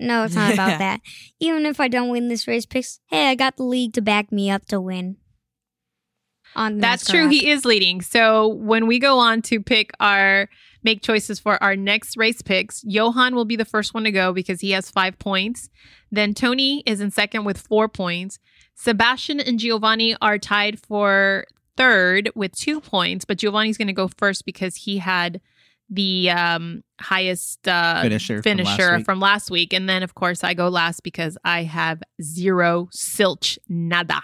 [0.00, 1.00] no, it's not about that.
[1.40, 4.32] Even if I don't win this race picks, hey, I got the league to back
[4.32, 5.16] me up to win.
[6.56, 7.28] On That's NASCAR true.
[7.28, 8.00] He is leading.
[8.00, 10.48] So when we go on to pick our
[10.82, 14.32] make choices for our next race picks, Johan will be the first one to go
[14.32, 15.68] because he has five points.
[16.10, 18.38] Then Tony is in second with four points.
[18.74, 21.44] Sebastian and Giovanni are tied for
[21.76, 25.40] third with two points, but Giovanni's going to go first because he had
[25.90, 28.42] the um, highest uh, Finisher.
[28.42, 29.72] from last finisher from last week.
[29.72, 34.20] And then, of course, I go last because I have zero silch nada.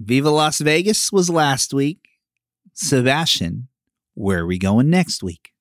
[0.00, 2.08] Viva Las Vegas was last week.
[2.72, 3.68] Sebastian,
[4.14, 5.52] where are we going next week?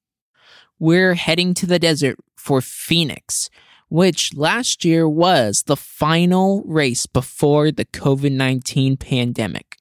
[0.79, 3.49] We're heading to the desert for Phoenix,
[3.89, 9.77] which last year was the final race before the COVID 19 pandemic.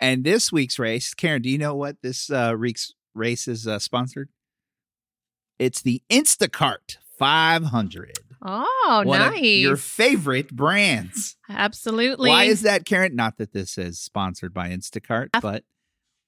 [0.00, 3.78] And this week's race, Karen, do you know what this uh, week's race is uh,
[3.78, 4.30] sponsored?
[5.58, 8.12] It's the Instacart 500.
[8.42, 9.42] Oh, One nice.
[9.42, 11.36] your favorite brands.
[11.50, 12.30] Absolutely.
[12.30, 13.14] Why is that, Karen?
[13.14, 15.64] Not that this is sponsored by Instacart, but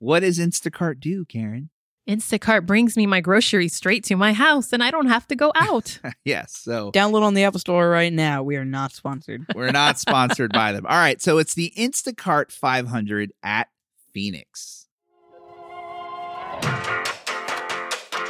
[0.02, 1.70] what does Instacart do, Karen?
[2.08, 5.52] Instacart brings me my groceries straight to my house and I don't have to go
[5.54, 6.00] out.
[6.24, 8.42] yes, so Download on the Apple Store right now.
[8.42, 9.46] We are not sponsored.
[9.54, 10.86] we're not sponsored by them.
[10.86, 13.68] All right, so it's the Instacart 500 at
[14.12, 14.88] Phoenix.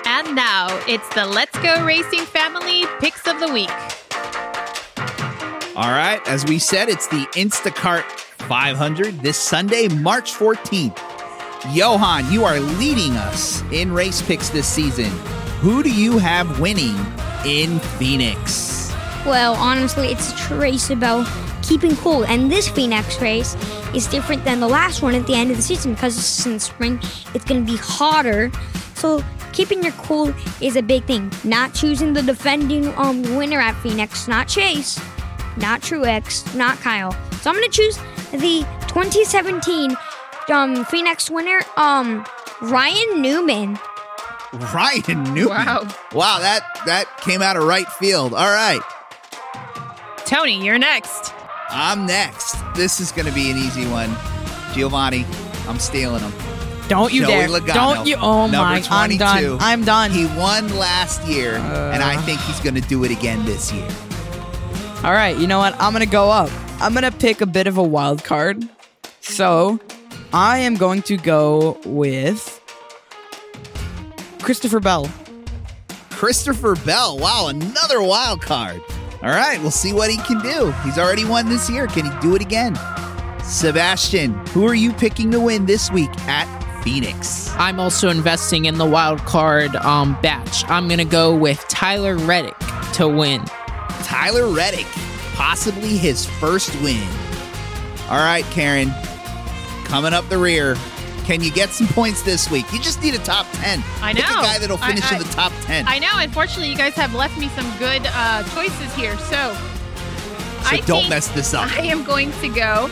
[0.04, 3.70] and now it's the Let's Go Racing Family Picks of the Week.
[5.74, 11.11] All right, as we said, it's the Instacart 500 this Sunday, March 14th.
[11.70, 15.10] Johan, you are leading us in race picks this season.
[15.60, 16.96] Who do you have winning
[17.46, 18.92] in Phoenix?
[19.24, 21.28] Well, honestly, it's a race about
[21.62, 23.54] keeping cool, and this Phoenix race
[23.94, 26.58] is different than the last one at the end of the season because it's in
[26.58, 26.98] spring.
[27.32, 28.50] It's going to be hotter,
[28.94, 29.22] so
[29.52, 31.30] keeping your cool is a big thing.
[31.44, 35.00] Not choosing the defending um winner at Phoenix, not Chase,
[35.58, 37.12] not Truex, not Kyle.
[37.40, 37.98] So I'm going to choose
[38.32, 39.96] the 2017
[40.50, 42.24] um Phoenix winner, um
[42.60, 43.78] Ryan Newman.
[44.52, 45.48] Ryan Newman.
[45.48, 45.82] Wow.
[46.12, 48.34] Wow, that that came out of right field.
[48.34, 48.80] All right.
[50.24, 51.32] Tony, you're next.
[51.70, 52.56] I'm next.
[52.74, 54.14] This is going to be an easy one.
[54.74, 55.24] Giovanni,
[55.68, 56.32] I'm stealing him.
[56.88, 57.48] Don't you Joey dare.
[57.48, 58.16] Logano, Don't you.
[58.16, 58.82] Oh number my.
[58.90, 59.58] I'm done.
[59.60, 60.10] I'm done.
[60.10, 62.22] He won last year, and I Uh.
[62.22, 63.88] think he's going to do it again this year.
[65.04, 65.74] All right, you know what?
[65.80, 66.48] I'm gonna go up.
[66.80, 68.68] I'm gonna pick a bit of a wild card.
[69.20, 69.80] So,
[70.34, 72.58] I am going to go with
[74.40, 75.10] Christopher Bell.
[76.10, 77.18] Christopher Bell.
[77.18, 78.80] Wow, another wild card.
[79.22, 80.70] All right, we'll see what he can do.
[80.84, 81.86] He's already won this year.
[81.86, 82.78] Can he do it again?
[83.44, 86.46] Sebastian, who are you picking to win this week at
[86.82, 87.50] Phoenix?
[87.56, 90.64] I'm also investing in the wild card um, batch.
[90.70, 92.56] I'm going to go with Tyler Reddick
[92.94, 93.44] to win.
[94.04, 94.86] Tyler Reddick,
[95.34, 97.06] possibly his first win.
[98.08, 98.92] All right, Karen,
[99.92, 100.74] coming up the rear.
[101.26, 102.64] Can you get some points this week?
[102.72, 103.84] You just need a top 10.
[104.00, 104.40] I Pick a know.
[104.40, 105.86] guy that'll I- finish I- in the top 10.
[105.86, 109.18] I know, unfortunately, you guys have left me some good uh, choices here.
[109.18, 109.56] So, so
[110.64, 111.70] I don't mess this up.
[111.78, 112.86] I am going to go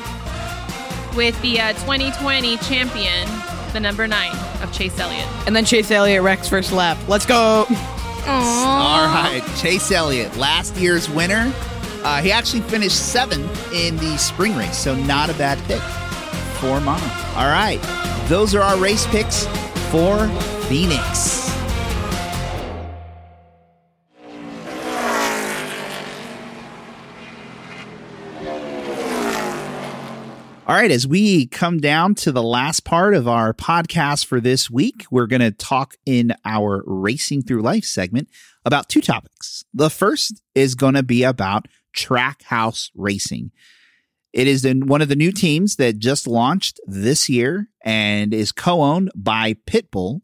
[1.17, 3.27] with the uh, 2020 champion,
[3.73, 5.27] the number nine of Chase Elliott.
[5.47, 6.99] And then Chase Elliott wrecks first lap.
[7.09, 7.65] Let's go.
[7.67, 8.27] Aww.
[8.27, 11.51] All right, Chase Elliott, last year's winner.
[12.05, 15.81] Uh, he actually finished seventh in the spring race, so not a bad pick
[16.61, 17.01] for mom.
[17.37, 17.81] All right,
[18.29, 19.47] those are our race picks
[19.91, 20.29] for
[20.69, 21.41] Phoenix.
[30.71, 34.71] All right, as we come down to the last part of our podcast for this
[34.71, 38.29] week, we're going to talk in our Racing Through Life segment
[38.65, 39.65] about two topics.
[39.75, 43.51] The first is going to be about Trackhouse Racing.
[44.33, 48.53] It is in one of the new teams that just launched this year and is
[48.53, 50.21] co owned by Pitbull.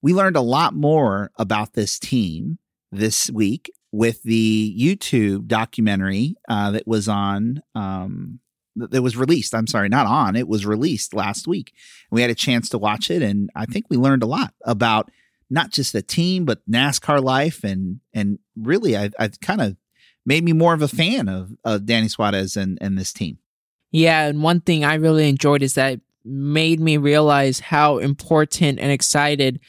[0.00, 2.58] We learned a lot more about this team
[2.90, 8.40] this week with the YouTube documentary uh, that was on um,
[8.76, 9.54] that was released.
[9.54, 10.34] I'm sorry, not on.
[10.36, 11.72] It was released last week.
[12.10, 15.10] We had a chance to watch it, and I think we learned a lot about
[15.50, 19.76] not just the team, but NASCAR life, and and really, I I kind of
[20.24, 23.38] made me more of a fan of, of Danny Suarez and and this team.
[23.90, 28.78] Yeah, and one thing I really enjoyed is that it made me realize how important
[28.78, 29.60] and excited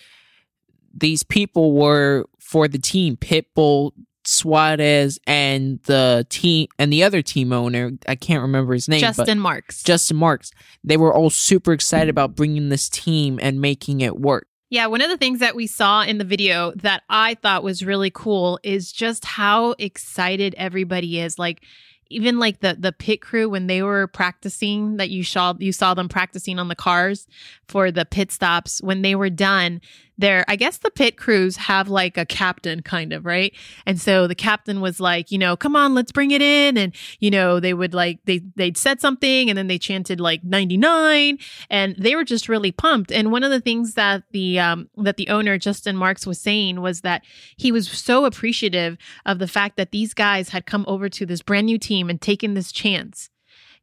[0.93, 3.17] these people were for the team.
[3.17, 3.91] Pitbull,
[4.25, 7.91] Suarez, and the team and the other team owner.
[8.07, 9.01] I can't remember his name.
[9.01, 9.83] but- Justin Marks.
[9.83, 10.51] Justin Marks.
[10.83, 14.47] They were all super excited about bringing this team and making it work.
[14.73, 17.85] Yeah, one of the things that we saw in the video that I thought was
[17.85, 21.37] really cool is just how excited everybody is.
[21.37, 21.63] Like
[22.09, 25.93] even like the the pit crew when they were practicing that you saw you saw
[25.93, 27.27] them practicing on the cars
[27.67, 29.79] for the pit stops when they were done
[30.17, 33.53] there I guess the pit crews have like a captain kind of, right?
[33.85, 36.95] And so the captain was like, you know, come on, let's bring it in and
[37.19, 41.39] you know, they would like they they'd said something and then they chanted like 99
[41.69, 43.11] and they were just really pumped.
[43.11, 46.81] And one of the things that the um that the owner Justin Marks was saying
[46.81, 47.23] was that
[47.57, 51.41] he was so appreciative of the fact that these guys had come over to this
[51.41, 53.29] brand new team and taken this chance.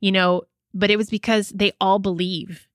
[0.01, 2.69] You know, but it was because they all believe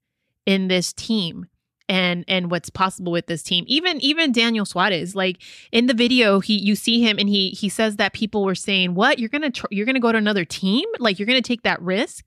[0.46, 1.48] in this team
[1.88, 3.64] and and what's possible with this team.
[3.68, 7.70] Even even Daniel Suarez, like in the video, he you see him and he he
[7.70, 10.86] says that people were saying, "What you're gonna tr- you're gonna go to another team?
[11.00, 12.26] Like you're gonna take that risk?"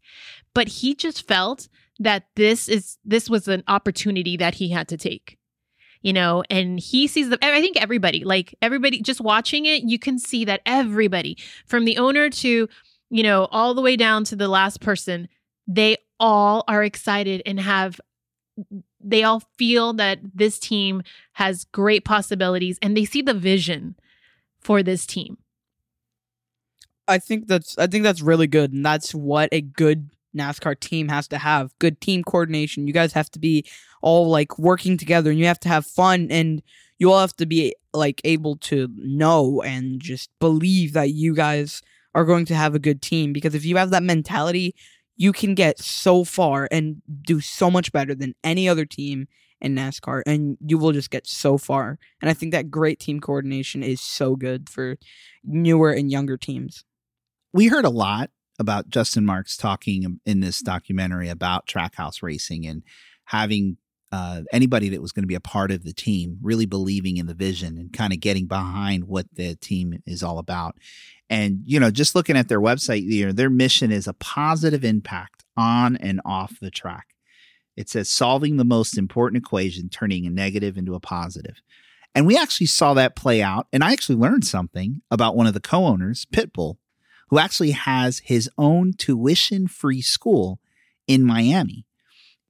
[0.55, 1.69] But he just felt
[1.99, 5.39] that this is this was an opportunity that he had to take.
[6.01, 7.39] You know, and he sees the.
[7.43, 11.99] I think everybody, like everybody, just watching it, you can see that everybody, from the
[11.99, 12.69] owner to,
[13.11, 15.29] you know, all the way down to the last person,
[15.67, 18.01] they all are excited and have
[19.01, 21.03] they all feel that this team
[21.35, 23.97] has great possibilities and they see the vision
[24.61, 25.39] for this team.
[27.07, 31.09] I think that's I think that's really good, and that's what a good NASCAR team
[31.09, 31.73] has to have.
[31.79, 32.87] Good team coordination.
[32.87, 33.65] You guys have to be
[34.03, 36.63] all like working together, and you have to have fun, and
[36.99, 41.83] you all have to be like able to know and just believe that you guys
[42.15, 43.33] are going to have a good team.
[43.33, 44.75] Because if you have that mentality,
[45.19, 49.27] you can get so far and do so much better than any other team
[49.61, 51.99] in NASCAR, and you will just get so far.
[52.23, 54.97] And I think that great team coordination is so good for
[55.45, 56.85] newer and younger teams.
[57.53, 62.83] we heard a lot about Justin Marks talking in this documentary about Trackhouse racing and
[63.25, 63.79] having
[64.11, 67.27] uh, anybody that was going to be a part of the team really believing in
[67.27, 70.77] the vision and kind of getting behind what the team is all about.
[71.29, 74.85] And you know, just looking at their website, you know, their mission is a positive
[74.85, 77.15] impact on and off the track.
[77.77, 81.61] It says solving the most important equation, turning a negative into a positive.
[82.15, 83.69] And we actually saw that play out.
[83.73, 86.79] And I actually learned something about one of the co-owners, Pitbull,
[87.29, 90.59] who actually has his own tuition free school
[91.07, 91.85] in Miami.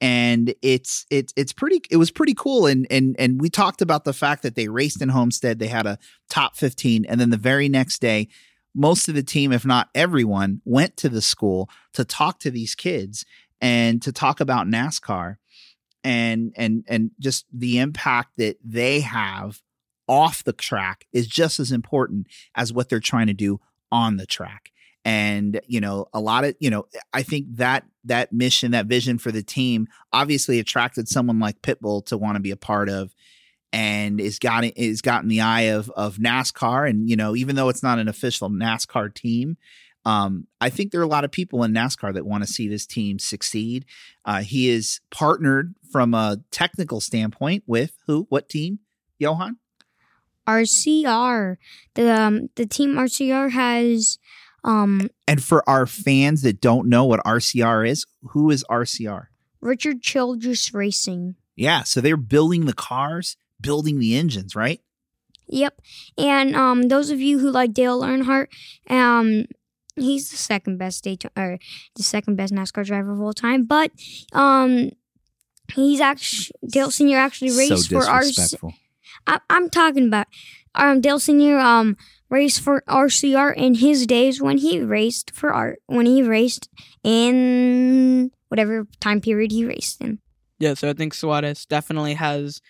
[0.01, 2.67] And it's it's it's pretty it was pretty cool.
[2.67, 5.59] And and and we talked about the fact that they raced in Homestead.
[5.59, 8.29] They had a top 15 and then the very next day
[8.75, 12.75] most of the team if not everyone went to the school to talk to these
[12.75, 13.25] kids
[13.61, 15.37] and to talk about NASCAR
[16.05, 19.61] and and and just the impact that they have
[20.07, 24.27] off the track is just as important as what they're trying to do on the
[24.27, 24.71] track
[25.09, 29.17] and you know a lot of you know i think that that mission that vision
[29.17, 33.15] for the team obviously attracted someone like pitbull to want to be a part of
[33.73, 37.71] and is got is gotten the eye of of nascar and you know even though
[37.71, 39.57] it's not an official nascar team
[40.05, 42.67] um, I think there are a lot of people in NASCAR that want to see
[42.67, 43.85] this team succeed.
[44.25, 48.25] Uh, he is partnered from a technical standpoint with who?
[48.31, 48.79] What team?
[49.19, 49.59] Johan?
[50.47, 51.59] RCR.
[51.93, 54.19] The um, the team RCR has
[54.65, 59.27] um And for our fans that don't know what RCR is, who is RCR?
[59.61, 61.35] Richard Childress Racing.
[61.57, 64.81] Yeah, so they're building the cars, building the engines, right?
[65.49, 65.81] Yep.
[66.17, 68.49] And um those of you who like Dale Earnhardt,
[68.91, 69.47] um
[69.97, 71.59] he's the second best Daytona or
[71.97, 73.91] the second best NASCAR driver of all time, but
[74.33, 74.91] um
[75.75, 78.27] he's actually Dale Senior actually raced so for RC.
[78.29, 78.75] disrespectful.
[79.27, 80.27] I, I'm talking about
[80.75, 81.97] um Dale Senior um
[82.31, 86.69] raced for RCR in his days when he raced for art when he raced
[87.03, 90.19] in whatever time period he raced in.
[90.59, 92.61] Yeah, so I think Suarez definitely has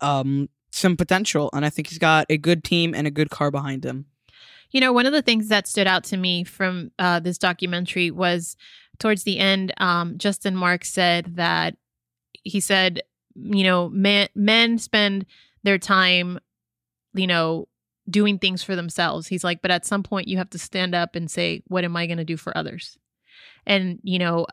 [0.00, 3.50] um, some potential, and I think he's got a good team and a good car
[3.50, 4.06] behind him.
[4.70, 8.10] You know, one of the things that stood out to me from uh, this documentary
[8.10, 8.56] was
[8.98, 11.76] towards the end, um, Justin Mark said that
[12.42, 13.02] he said,
[13.34, 15.26] you know, men, men spend
[15.62, 16.38] their time,
[17.14, 17.68] you know,
[18.08, 19.28] doing things for themselves.
[19.28, 21.96] He's like, but at some point you have to stand up and say, what am
[21.96, 22.98] I going to do for others?
[23.66, 24.46] And, you know,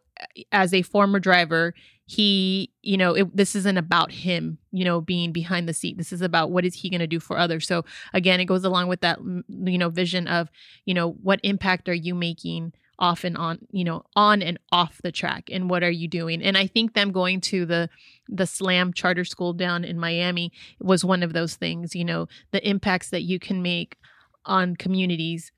[0.51, 1.73] as a former driver,
[2.05, 5.97] he, you know, it, this isn't about him, you know, being behind the seat.
[5.97, 7.67] This is about what is he going to do for others.
[7.67, 10.49] So again, it goes along with that, you know, vision of,
[10.85, 14.99] you know, what impact are you making off and on, you know, on and off
[15.01, 16.43] the track and what are you doing?
[16.43, 17.89] And I think them going to the
[18.27, 22.67] the Slam charter school down in Miami was one of those things, you know, the
[22.67, 23.97] impacts that you can make
[24.45, 25.51] on communities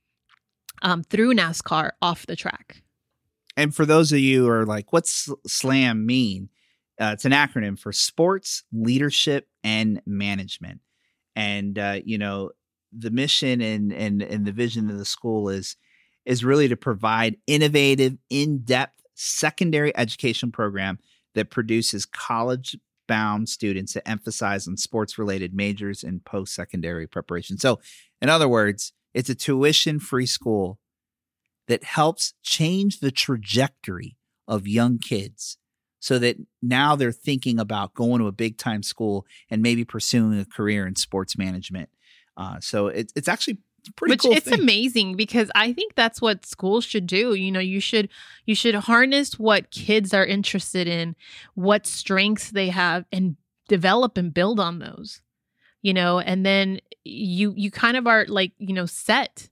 [0.83, 2.81] um, through NASCAR off the track.
[3.57, 6.49] And for those of you who are like, what's SLAM mean?
[6.99, 10.79] Uh, it's an acronym for Sports Leadership and Management.
[11.35, 12.51] And uh, you know,
[12.95, 15.75] the mission and and and the vision of the school is
[16.25, 20.99] is really to provide innovative, in-depth secondary education program
[21.35, 27.57] that produces college bound students that emphasize on sports related majors and post secondary preparation.
[27.57, 27.79] So,
[28.21, 30.79] in other words, it's a tuition free school
[31.67, 34.17] that helps change the trajectory
[34.47, 35.57] of young kids
[35.99, 40.39] so that now they're thinking about going to a big time school and maybe pursuing
[40.39, 41.89] a career in sports management.
[42.37, 43.59] Uh, so it, it's actually
[43.99, 44.59] Which cool it's thing.
[44.59, 47.33] amazing because I think that's what schools should do.
[47.33, 48.09] You know, you should
[48.45, 51.15] you should harness what kids are interested in,
[51.55, 55.21] what strengths they have and develop and build on those.
[55.81, 59.49] You know, and then you you kind of are like, you know, set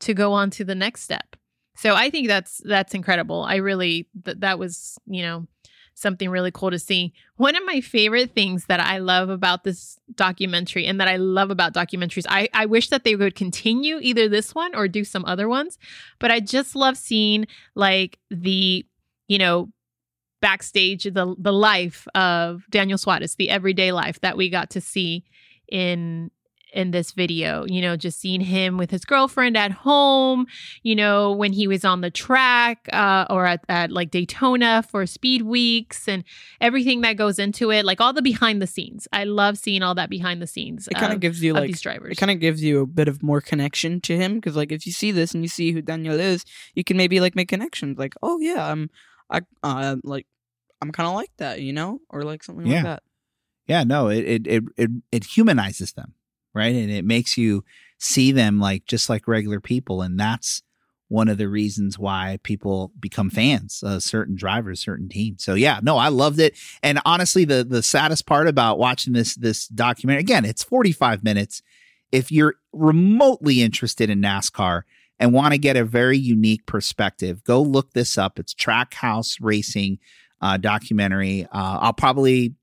[0.00, 1.36] to go on to the next step.
[1.76, 3.42] So I think that's that's incredible.
[3.42, 5.46] I really that that was, you know,
[5.94, 7.12] something really cool to see.
[7.36, 11.50] One of my favorite things that I love about this documentary and that I love
[11.50, 15.24] about documentaries, I, I wish that they would continue either this one or do some
[15.24, 15.78] other ones,
[16.18, 18.86] but I just love seeing like the,
[19.28, 19.70] you know,
[20.40, 25.24] backstage the the life of Daniel Suarez, the everyday life that we got to see
[25.70, 26.30] in
[26.72, 27.64] in this video.
[27.66, 30.46] You know, just seeing him with his girlfriend at home,
[30.82, 35.06] you know, when he was on the track uh, or at, at like Daytona for
[35.06, 36.24] speed weeks and
[36.60, 39.06] everything that goes into it, like all the behind the scenes.
[39.12, 40.88] I love seeing all that behind the scenes.
[40.88, 42.12] It kind of of, gives you like these drivers.
[42.12, 44.86] it kind of gives you a bit of more connection to him because like if
[44.86, 46.44] you see this and you see who Daniel is,
[46.74, 47.98] you can maybe like make connections.
[47.98, 48.90] Like, oh yeah, I'm
[49.30, 50.26] I uh like
[50.82, 52.74] I'm kind of like that, you know, or like something Yeah.
[52.76, 53.02] like that.
[53.66, 56.14] yeah no it, it it it it humanizes them
[56.54, 56.74] right?
[56.74, 57.64] And it makes you
[57.98, 60.02] see them like just like regular people.
[60.02, 60.62] And that's
[61.10, 65.44] one of the reasons why people become fans of certain drivers certain teams.
[65.44, 66.56] So yeah no i loved it.
[66.82, 71.62] And honestly the the saddest part about watching this this documentary again it's 45 minutes.
[72.12, 74.82] If you're remotely interested in nascar
[75.18, 78.38] and want to get a very unique perspective go look this up.
[78.38, 79.98] It's trackhouse racing
[80.40, 81.44] uh, documentary.
[81.52, 82.54] Uh, i'll probably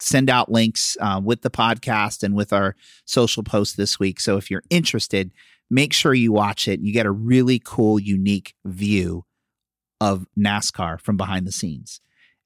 [0.00, 2.74] send out links uh, with the podcast and with our
[3.04, 4.20] social post this week.
[4.20, 5.32] So if you're interested,
[5.70, 6.80] make sure you watch it.
[6.80, 9.24] You get a really cool, unique view
[10.00, 12.00] of NASCAR from behind the scenes.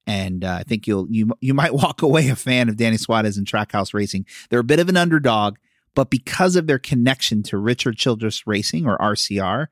[0.07, 3.37] And uh, I think you'll you you might walk away a fan of Danny Suarez
[3.37, 4.25] and Trackhouse Racing.
[4.49, 5.57] They're a bit of an underdog,
[5.95, 9.67] but because of their connection to Richard Childress Racing or RCR,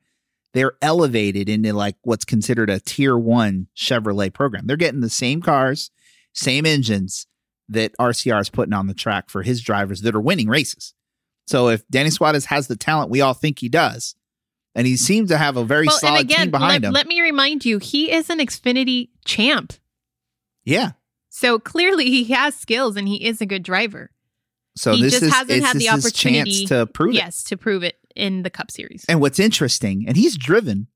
[0.54, 4.66] they're elevated into like what's considered a tier one Chevrolet program.
[4.66, 5.90] They're getting the same cars,
[6.32, 7.26] same engines,
[7.68, 10.94] that RCR is putting on the track for his drivers that are winning races.
[11.46, 12.14] So if Danny mm-hmm.
[12.14, 14.14] Suarez has the talent we all think he does,
[14.74, 15.04] and he mm-hmm.
[15.04, 17.20] seems to have a very well, solid and again, team behind let, him, let me
[17.20, 19.72] remind you, he is an Xfinity champ.
[20.64, 20.92] yeah.
[21.30, 24.12] So clearly he has skills and he is a good driver.
[24.76, 27.18] So He this just is hasn't had the opportunity- chance to prove it.
[27.18, 29.04] yes, to prove it in the Cup Series.
[29.08, 30.86] And what's interesting, and he's driven,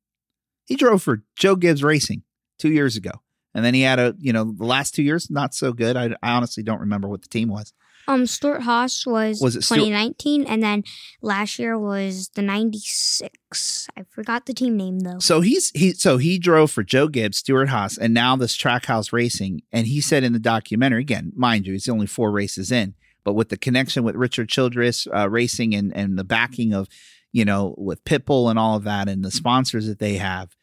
[0.67, 2.23] he drove for Joe Gibbs Racing
[2.59, 3.11] two years ago,
[3.59, 5.97] and then he had a you know the last two years not so good.
[5.97, 7.73] I, I honestly don't remember what the team was.
[8.07, 10.83] Um, Stewart-Haas was, Was it Stewart- 2019, and then
[11.21, 13.89] last year was the 96.
[13.97, 15.19] I forgot the team name though.
[15.19, 19.63] So he's he so he drove for Joe Gibbs, Stewart-Haas, and now this Trackhouse Racing.
[19.73, 22.95] And he said in the documentary, again, mind you, he's only four races in,
[23.25, 26.89] but with the connection with Richard Childress uh, Racing and and the backing of,
[27.33, 30.55] you know, with Pitbull and all of that, and the sponsors that they have.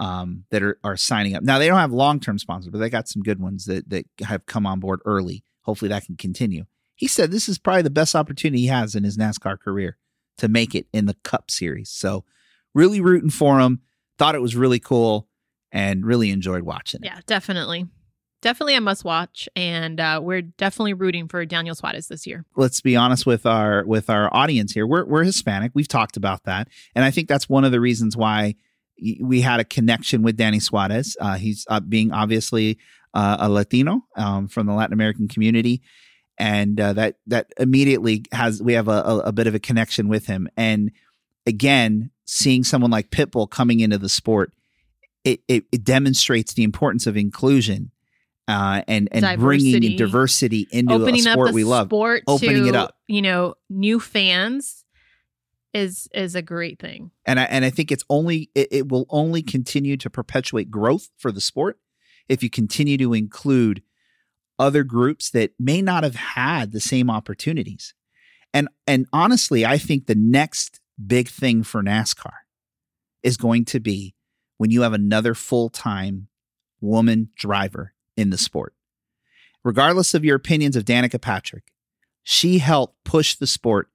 [0.00, 1.58] Um, that are, are signing up now.
[1.58, 4.46] They don't have long term sponsors, but they got some good ones that that have
[4.46, 5.42] come on board early.
[5.62, 6.66] Hopefully, that can continue.
[6.94, 9.96] He said this is probably the best opportunity he has in his NASCAR career
[10.38, 11.90] to make it in the Cup Series.
[11.90, 12.24] So,
[12.74, 13.80] really rooting for him.
[14.18, 15.28] Thought it was really cool
[15.70, 17.06] and really enjoyed watching it.
[17.06, 17.86] Yeah, definitely.
[18.40, 19.48] Definitely a must watch.
[19.56, 22.44] And uh, we're definitely rooting for Daniel Suarez this year.
[22.56, 24.86] Let's be honest with our with our audience here.
[24.86, 25.72] We're we're Hispanic.
[25.74, 28.54] We've talked about that, and I think that's one of the reasons why
[29.20, 31.16] we had a connection with Danny Suarez.
[31.20, 32.78] Uh, he's uh, being obviously
[33.14, 35.82] uh, a Latino um, from the Latin American community,
[36.38, 40.08] and uh, that that immediately has we have a, a, a bit of a connection
[40.08, 40.48] with him.
[40.56, 40.90] And
[41.46, 44.52] again, seeing someone like Pitbull coming into the sport,
[45.24, 47.90] it it, it demonstrates the importance of inclusion.
[48.46, 49.96] Uh, and and bringing Diversity.
[49.96, 51.88] diversity into opening a sport we love.
[51.88, 52.96] sport Opening to, it up.
[53.06, 54.86] you know, new fans
[55.78, 57.10] is is a great thing.
[57.24, 61.08] and I and I think it's only it, it will only continue to perpetuate growth
[61.16, 61.78] for the sport
[62.28, 63.82] if you continue to include
[64.58, 67.94] other groups that may not have had the same opportunities.
[68.52, 72.32] And and honestly, I think the next big thing for NASCAR
[73.22, 74.14] is going to be
[74.56, 76.28] when you have another full-time
[76.80, 78.74] woman driver in the sport.
[79.64, 81.72] Regardless of your opinions of Danica Patrick,
[82.22, 83.88] she helped push the sport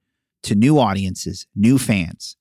[0.44, 2.36] to new audiences, new fans.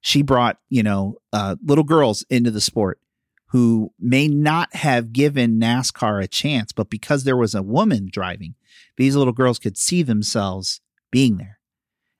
[0.00, 3.00] She brought, you know, uh, little girls into the sport
[3.48, 8.54] who may not have given NASCAR a chance, but because there was a woman driving,
[8.96, 10.80] these little girls could see themselves
[11.10, 11.58] being there.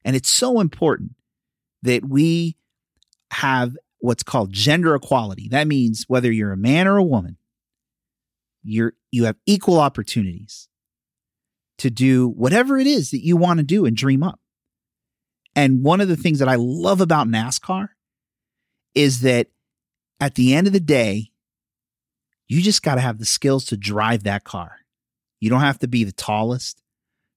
[0.05, 1.13] And it's so important
[1.83, 2.57] that we
[3.31, 5.49] have what's called gender equality.
[5.51, 7.37] That means whether you're a man or a woman,
[8.63, 10.69] you're you have equal opportunities
[11.79, 14.41] to do whatever it is that you want to do and dream up.
[15.59, 17.89] And one of the things that I love about NASCAR
[18.95, 19.49] is that
[20.21, 21.33] at the end of the day,
[22.47, 24.77] you just got to have the skills to drive that car.
[25.41, 26.81] You don't have to be the tallest.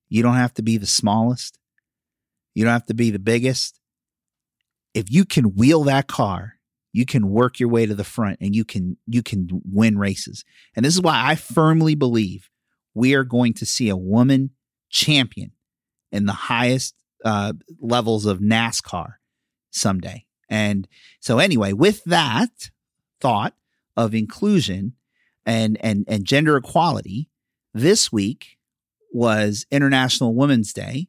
[0.07, 1.57] You don't have to be the smallest.
[2.53, 3.79] You don't have to be the biggest.
[4.93, 6.59] If you can wheel that car,
[6.93, 10.45] you can work your way to the front and you can you can win races.
[10.75, 12.51] And this is why I firmly believe
[12.93, 14.51] we are going to see a woman
[14.91, 15.53] champion
[16.11, 16.93] in the highest
[17.23, 19.13] uh, levels of NASCAR
[19.71, 20.25] someday.
[20.49, 20.87] And
[21.19, 22.71] so, anyway, with that
[23.19, 23.53] thought
[23.95, 24.93] of inclusion
[25.45, 27.29] and and and gender equality,
[27.73, 28.57] this week
[29.13, 31.07] was International Women's Day,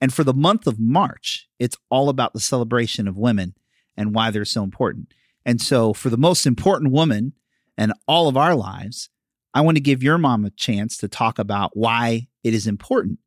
[0.00, 3.54] and for the month of March, it's all about the celebration of women
[3.96, 5.12] and why they're so important.
[5.44, 7.34] And so, for the most important woman
[7.76, 9.10] in all of our lives,
[9.54, 13.18] I want to give your mom a chance to talk about why it is important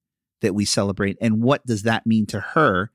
[0.41, 2.91] that we celebrate and what does that mean to her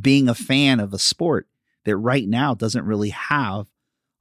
[0.00, 1.48] being a fan of a sport
[1.84, 3.66] that right now doesn't really have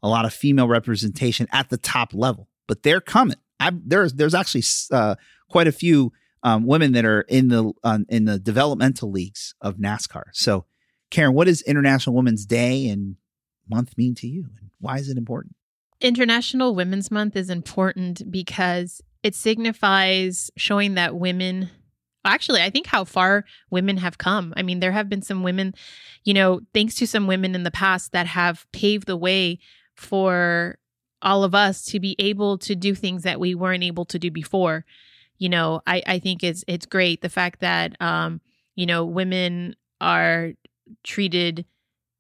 [0.01, 3.37] a lot of female representation at the top level but they're coming.
[3.59, 5.15] I, there's there's actually uh,
[5.49, 6.11] quite a few
[6.43, 10.23] um, women that are in the um, in the developmental leagues of NASCAR.
[10.33, 10.65] So
[11.09, 13.15] Karen what does International Women's Day and
[13.69, 15.55] month mean to you and why is it important?
[16.01, 21.69] International Women's Month is important because it signifies showing that women
[22.25, 24.53] actually i think how far women have come.
[24.55, 25.73] I mean there have been some women
[26.23, 29.59] you know thanks to some women in the past that have paved the way
[29.95, 30.77] for
[31.21, 34.29] all of us to be able to do things that we weren't able to do
[34.29, 34.85] before.
[35.37, 38.39] You know i i think it's it's great the fact that um
[38.75, 40.51] you know women are
[41.03, 41.65] treated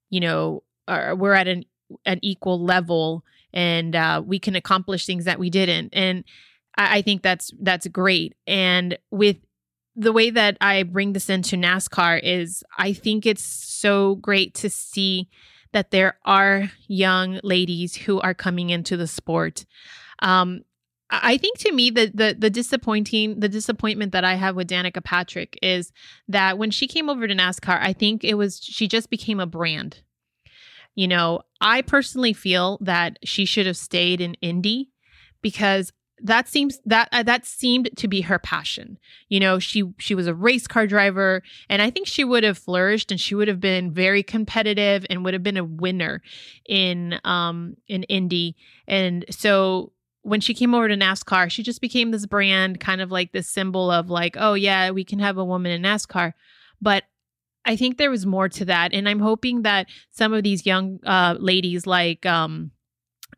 [0.09, 1.63] you know are, we're at an
[2.05, 3.23] an equal level
[3.53, 5.89] and uh, we can accomplish things that we didn't.
[5.93, 6.23] And
[6.75, 8.33] I, I think that's that's great.
[8.47, 9.37] And with
[9.95, 14.69] the way that I bring this into NASCAR is I think it's so great to
[14.69, 15.29] see
[15.71, 19.65] that there are young ladies who are coming into the sport.
[20.19, 20.61] Um,
[21.09, 25.03] I think to me the, the the disappointing the disappointment that I have with Danica
[25.03, 25.91] Patrick is
[26.27, 29.45] that when she came over to NASCAR, I think it was she just became a
[29.45, 30.01] brand.
[30.95, 34.89] You know, I personally feel that she should have stayed in Indy
[35.41, 35.91] because
[36.21, 38.97] that seems that uh, that seemed to be her passion.
[39.29, 42.57] You know, she she was a race car driver and I think she would have
[42.57, 46.21] flourished and she would have been very competitive and would have been a winner
[46.67, 48.55] in um in Indy.
[48.87, 49.91] And so
[50.21, 53.49] when she came over to NASCAR, she just became this brand kind of like this
[53.49, 56.33] symbol of like, oh yeah, we can have a woman in NASCAR.
[56.81, 57.03] But
[57.65, 60.99] I think there was more to that and I'm hoping that some of these young
[61.05, 62.71] uh ladies like um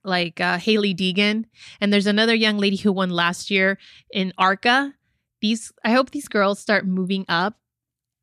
[0.05, 1.45] like uh, Hailie Deegan,
[1.81, 3.77] and there's another young lady who won last year
[4.11, 4.93] in ARCA.
[5.41, 7.59] These, I hope these girls start moving up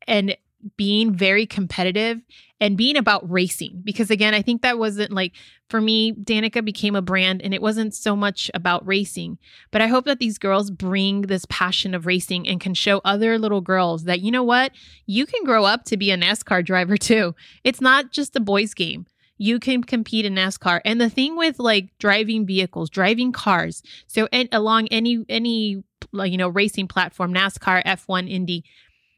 [0.07, 0.35] and
[0.77, 2.21] being very competitive
[2.59, 3.81] and being about racing.
[3.83, 5.33] Because again, I think that wasn't like
[5.69, 9.37] for me, Danica became a brand and it wasn't so much about racing.
[9.71, 13.37] But I hope that these girls bring this passion of racing and can show other
[13.37, 14.71] little girls that, you know what,
[15.05, 17.35] you can grow up to be a NASCAR driver too.
[17.63, 19.07] It's not just a boys' game
[19.43, 20.79] you can compete in NASCAR.
[20.85, 25.83] And the thing with like driving vehicles, driving cars, so and along any any
[26.13, 28.63] like, you know racing platform, NASCAR, F1, Indy,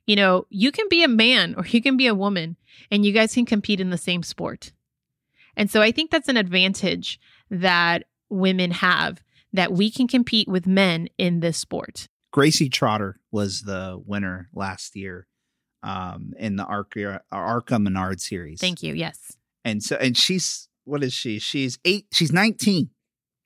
[0.07, 2.57] you know, you can be a man or you can be a woman
[2.89, 4.71] and you guys can compete in the same sport.
[5.55, 7.19] And so I think that's an advantage
[7.51, 9.21] that women have
[9.53, 12.07] that we can compete with men in this sport.
[12.32, 15.28] Gracie Trotter was the winner last year
[15.84, 18.59] um, in the Arca, Arca Menard series.
[18.59, 18.95] Thank you.
[18.95, 19.38] Yes.
[19.66, 21.39] And so, and she's what is she?
[21.39, 22.05] She's eight.
[22.13, 22.91] She's nineteen,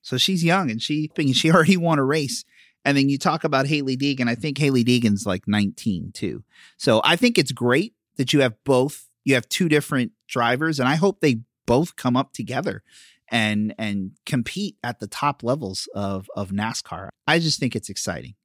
[0.01, 2.43] so she's young, and she she already won a race.
[2.85, 4.29] And then you talk about Hailie Deegan.
[4.29, 6.43] I think Hailie Deegan's like nineteen too.
[6.77, 9.07] So I think it's great that you have both.
[9.23, 12.83] You have two different drivers, and I hope they both come up together
[13.31, 17.09] and and compete at the top levels of of NASCAR.
[17.25, 18.35] I just think it's exciting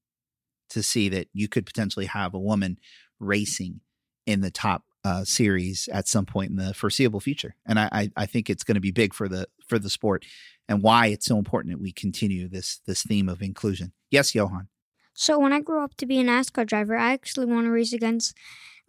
[0.71, 2.79] to see that you could potentially have a woman
[3.19, 3.81] racing
[4.27, 8.11] in the top uh, series at some point in the foreseeable future, and I I,
[8.17, 10.25] I think it's going to be big for the for the sport,
[10.69, 13.93] and why it's so important that we continue this this theme of inclusion.
[14.11, 14.69] Yes, Johan.
[15.15, 17.93] So when I grow up to be a NASCAR driver, I actually want to race
[17.93, 18.37] against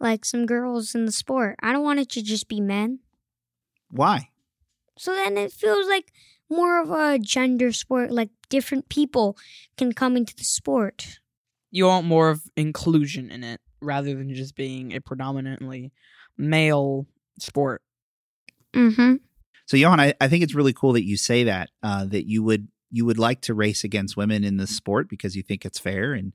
[0.00, 1.56] like some girls in the sport.
[1.62, 3.00] I don't want it to just be men.
[3.90, 4.30] Why?
[4.98, 6.12] So then it feels like
[6.50, 9.36] more of a gender sport, like different people
[9.76, 11.20] can come into the sport.
[11.70, 15.92] You want more of inclusion in it rather than just being a predominantly
[16.36, 17.06] male
[17.38, 17.82] sport.
[18.74, 19.16] Mm-hmm.
[19.66, 22.42] So Johan, I, I think it's really cool that you say that uh, that you
[22.42, 25.78] would you would like to race against women in the sport because you think it's
[25.78, 26.32] fair and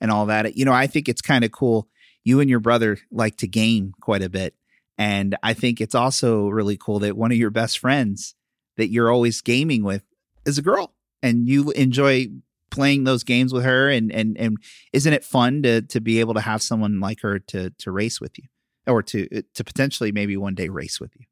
[0.00, 0.56] and all that.
[0.56, 1.88] You know, I think it's kind of cool.
[2.24, 4.54] You and your brother like to game quite a bit,
[4.96, 8.34] and I think it's also really cool that one of your best friends
[8.76, 10.04] that you're always gaming with
[10.46, 12.28] is a girl, and you enjoy
[12.70, 13.88] playing those games with her.
[13.90, 14.56] And and and
[14.92, 18.20] isn't it fun to to be able to have someone like her to to race
[18.20, 18.44] with you,
[18.86, 21.26] or to to potentially maybe one day race with you?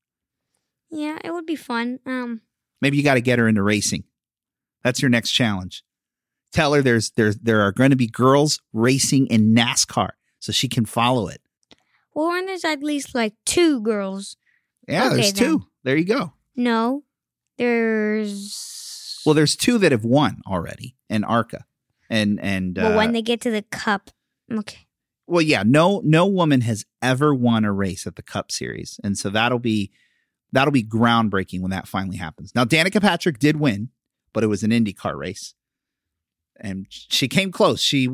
[0.90, 1.98] Yeah, it would be fun.
[2.06, 2.40] Um,
[2.80, 4.04] Maybe you got to get her into racing.
[4.84, 5.82] That's your next challenge.
[6.52, 10.68] Tell her there's there's there are going to be girls racing in NASCAR, so she
[10.68, 11.42] can follow it.
[12.14, 14.36] well, when there's at least like two girls.
[14.86, 15.44] Yeah, Okay, there's then.
[15.44, 15.66] two.
[15.84, 16.32] There you go.
[16.56, 17.02] No,
[17.58, 18.77] there's.
[19.24, 21.64] Well, there's two that have won already in ARCA,
[22.08, 24.10] and and uh, well, when they get to the cup.
[24.50, 24.86] Okay.
[25.26, 29.18] well, yeah, no no woman has ever won a race at the Cup Series, and
[29.18, 29.90] so that'll be
[30.52, 32.54] that'll be groundbreaking when that finally happens.
[32.54, 33.90] Now, Danica Patrick did win,
[34.32, 35.54] but it was an IndyCar race,
[36.58, 37.80] and she came close.
[37.80, 38.08] She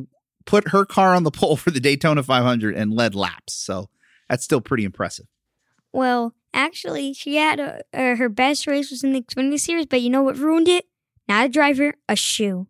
[0.44, 3.88] put her car on the pole for the Daytona 500 and led laps, so
[4.28, 5.26] that's still pretty impressive.
[5.92, 10.00] Well, actually, she had a, uh, her best race was in the Xfinity Series, but
[10.00, 10.86] you know what ruined it?
[11.28, 12.66] Not a driver, a shoe.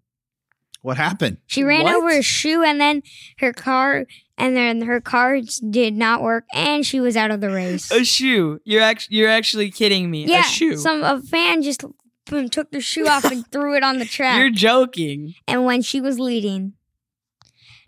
[0.82, 1.38] What happened?
[1.46, 1.94] She ran What?
[1.96, 3.02] over a shoe, and then
[3.38, 4.04] her car,
[4.36, 7.90] and then her cards did not work, and she was out of the race.
[7.90, 8.60] A shoe.
[8.64, 10.26] You're actually you're actually kidding me.
[10.26, 10.76] yeah, a shoe.
[10.76, 11.84] some a fan just
[12.26, 14.38] boom, took the shoe off and threw it on the track.
[14.38, 15.34] You're joking.
[15.48, 16.74] and when she was leading.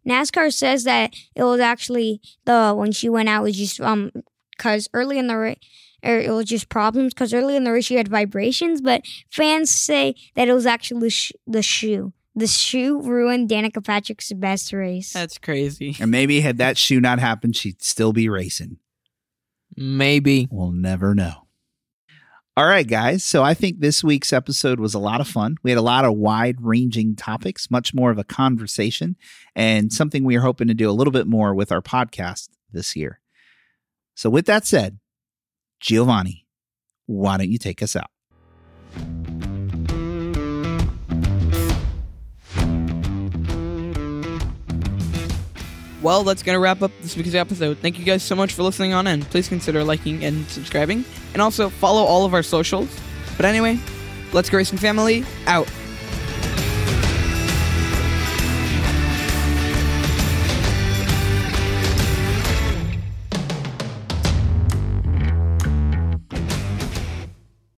[0.07, 4.11] NASCAR says that it was actually the when she went out was just um
[4.57, 5.59] because early in the race
[6.07, 9.71] or it was just problems because earlier in the race she had vibrations, but fans
[9.71, 12.13] say that it was actually the, sh- the shoe.
[12.35, 15.13] The shoe ruined Danica Patrick's best race.
[15.13, 15.97] That's crazy.
[15.99, 18.77] And maybe had that shoe not happened, she'd still be racing.
[19.75, 20.47] Maybe.
[20.51, 21.47] We'll never know.
[22.59, 23.23] All right, guys.
[23.23, 25.57] So I think this week's episode was a lot of fun.
[25.63, 29.17] We had a lot of wide ranging topics, much more of a conversation,
[29.55, 32.97] and something we are hoping to do a little bit more with our podcast this
[32.97, 33.21] year.
[34.15, 34.99] So, with that said,
[35.81, 36.47] Giovanni,
[37.07, 38.11] why don't you take us out?
[46.03, 47.79] Well, that's going to wrap up this week's episode.
[47.79, 49.23] Thank you guys so much for listening on in.
[49.23, 51.05] Please consider liking and subscribing.
[51.33, 52.89] And also follow all of our socials.
[53.37, 53.81] But anyway,
[54.33, 55.69] let's racing family out.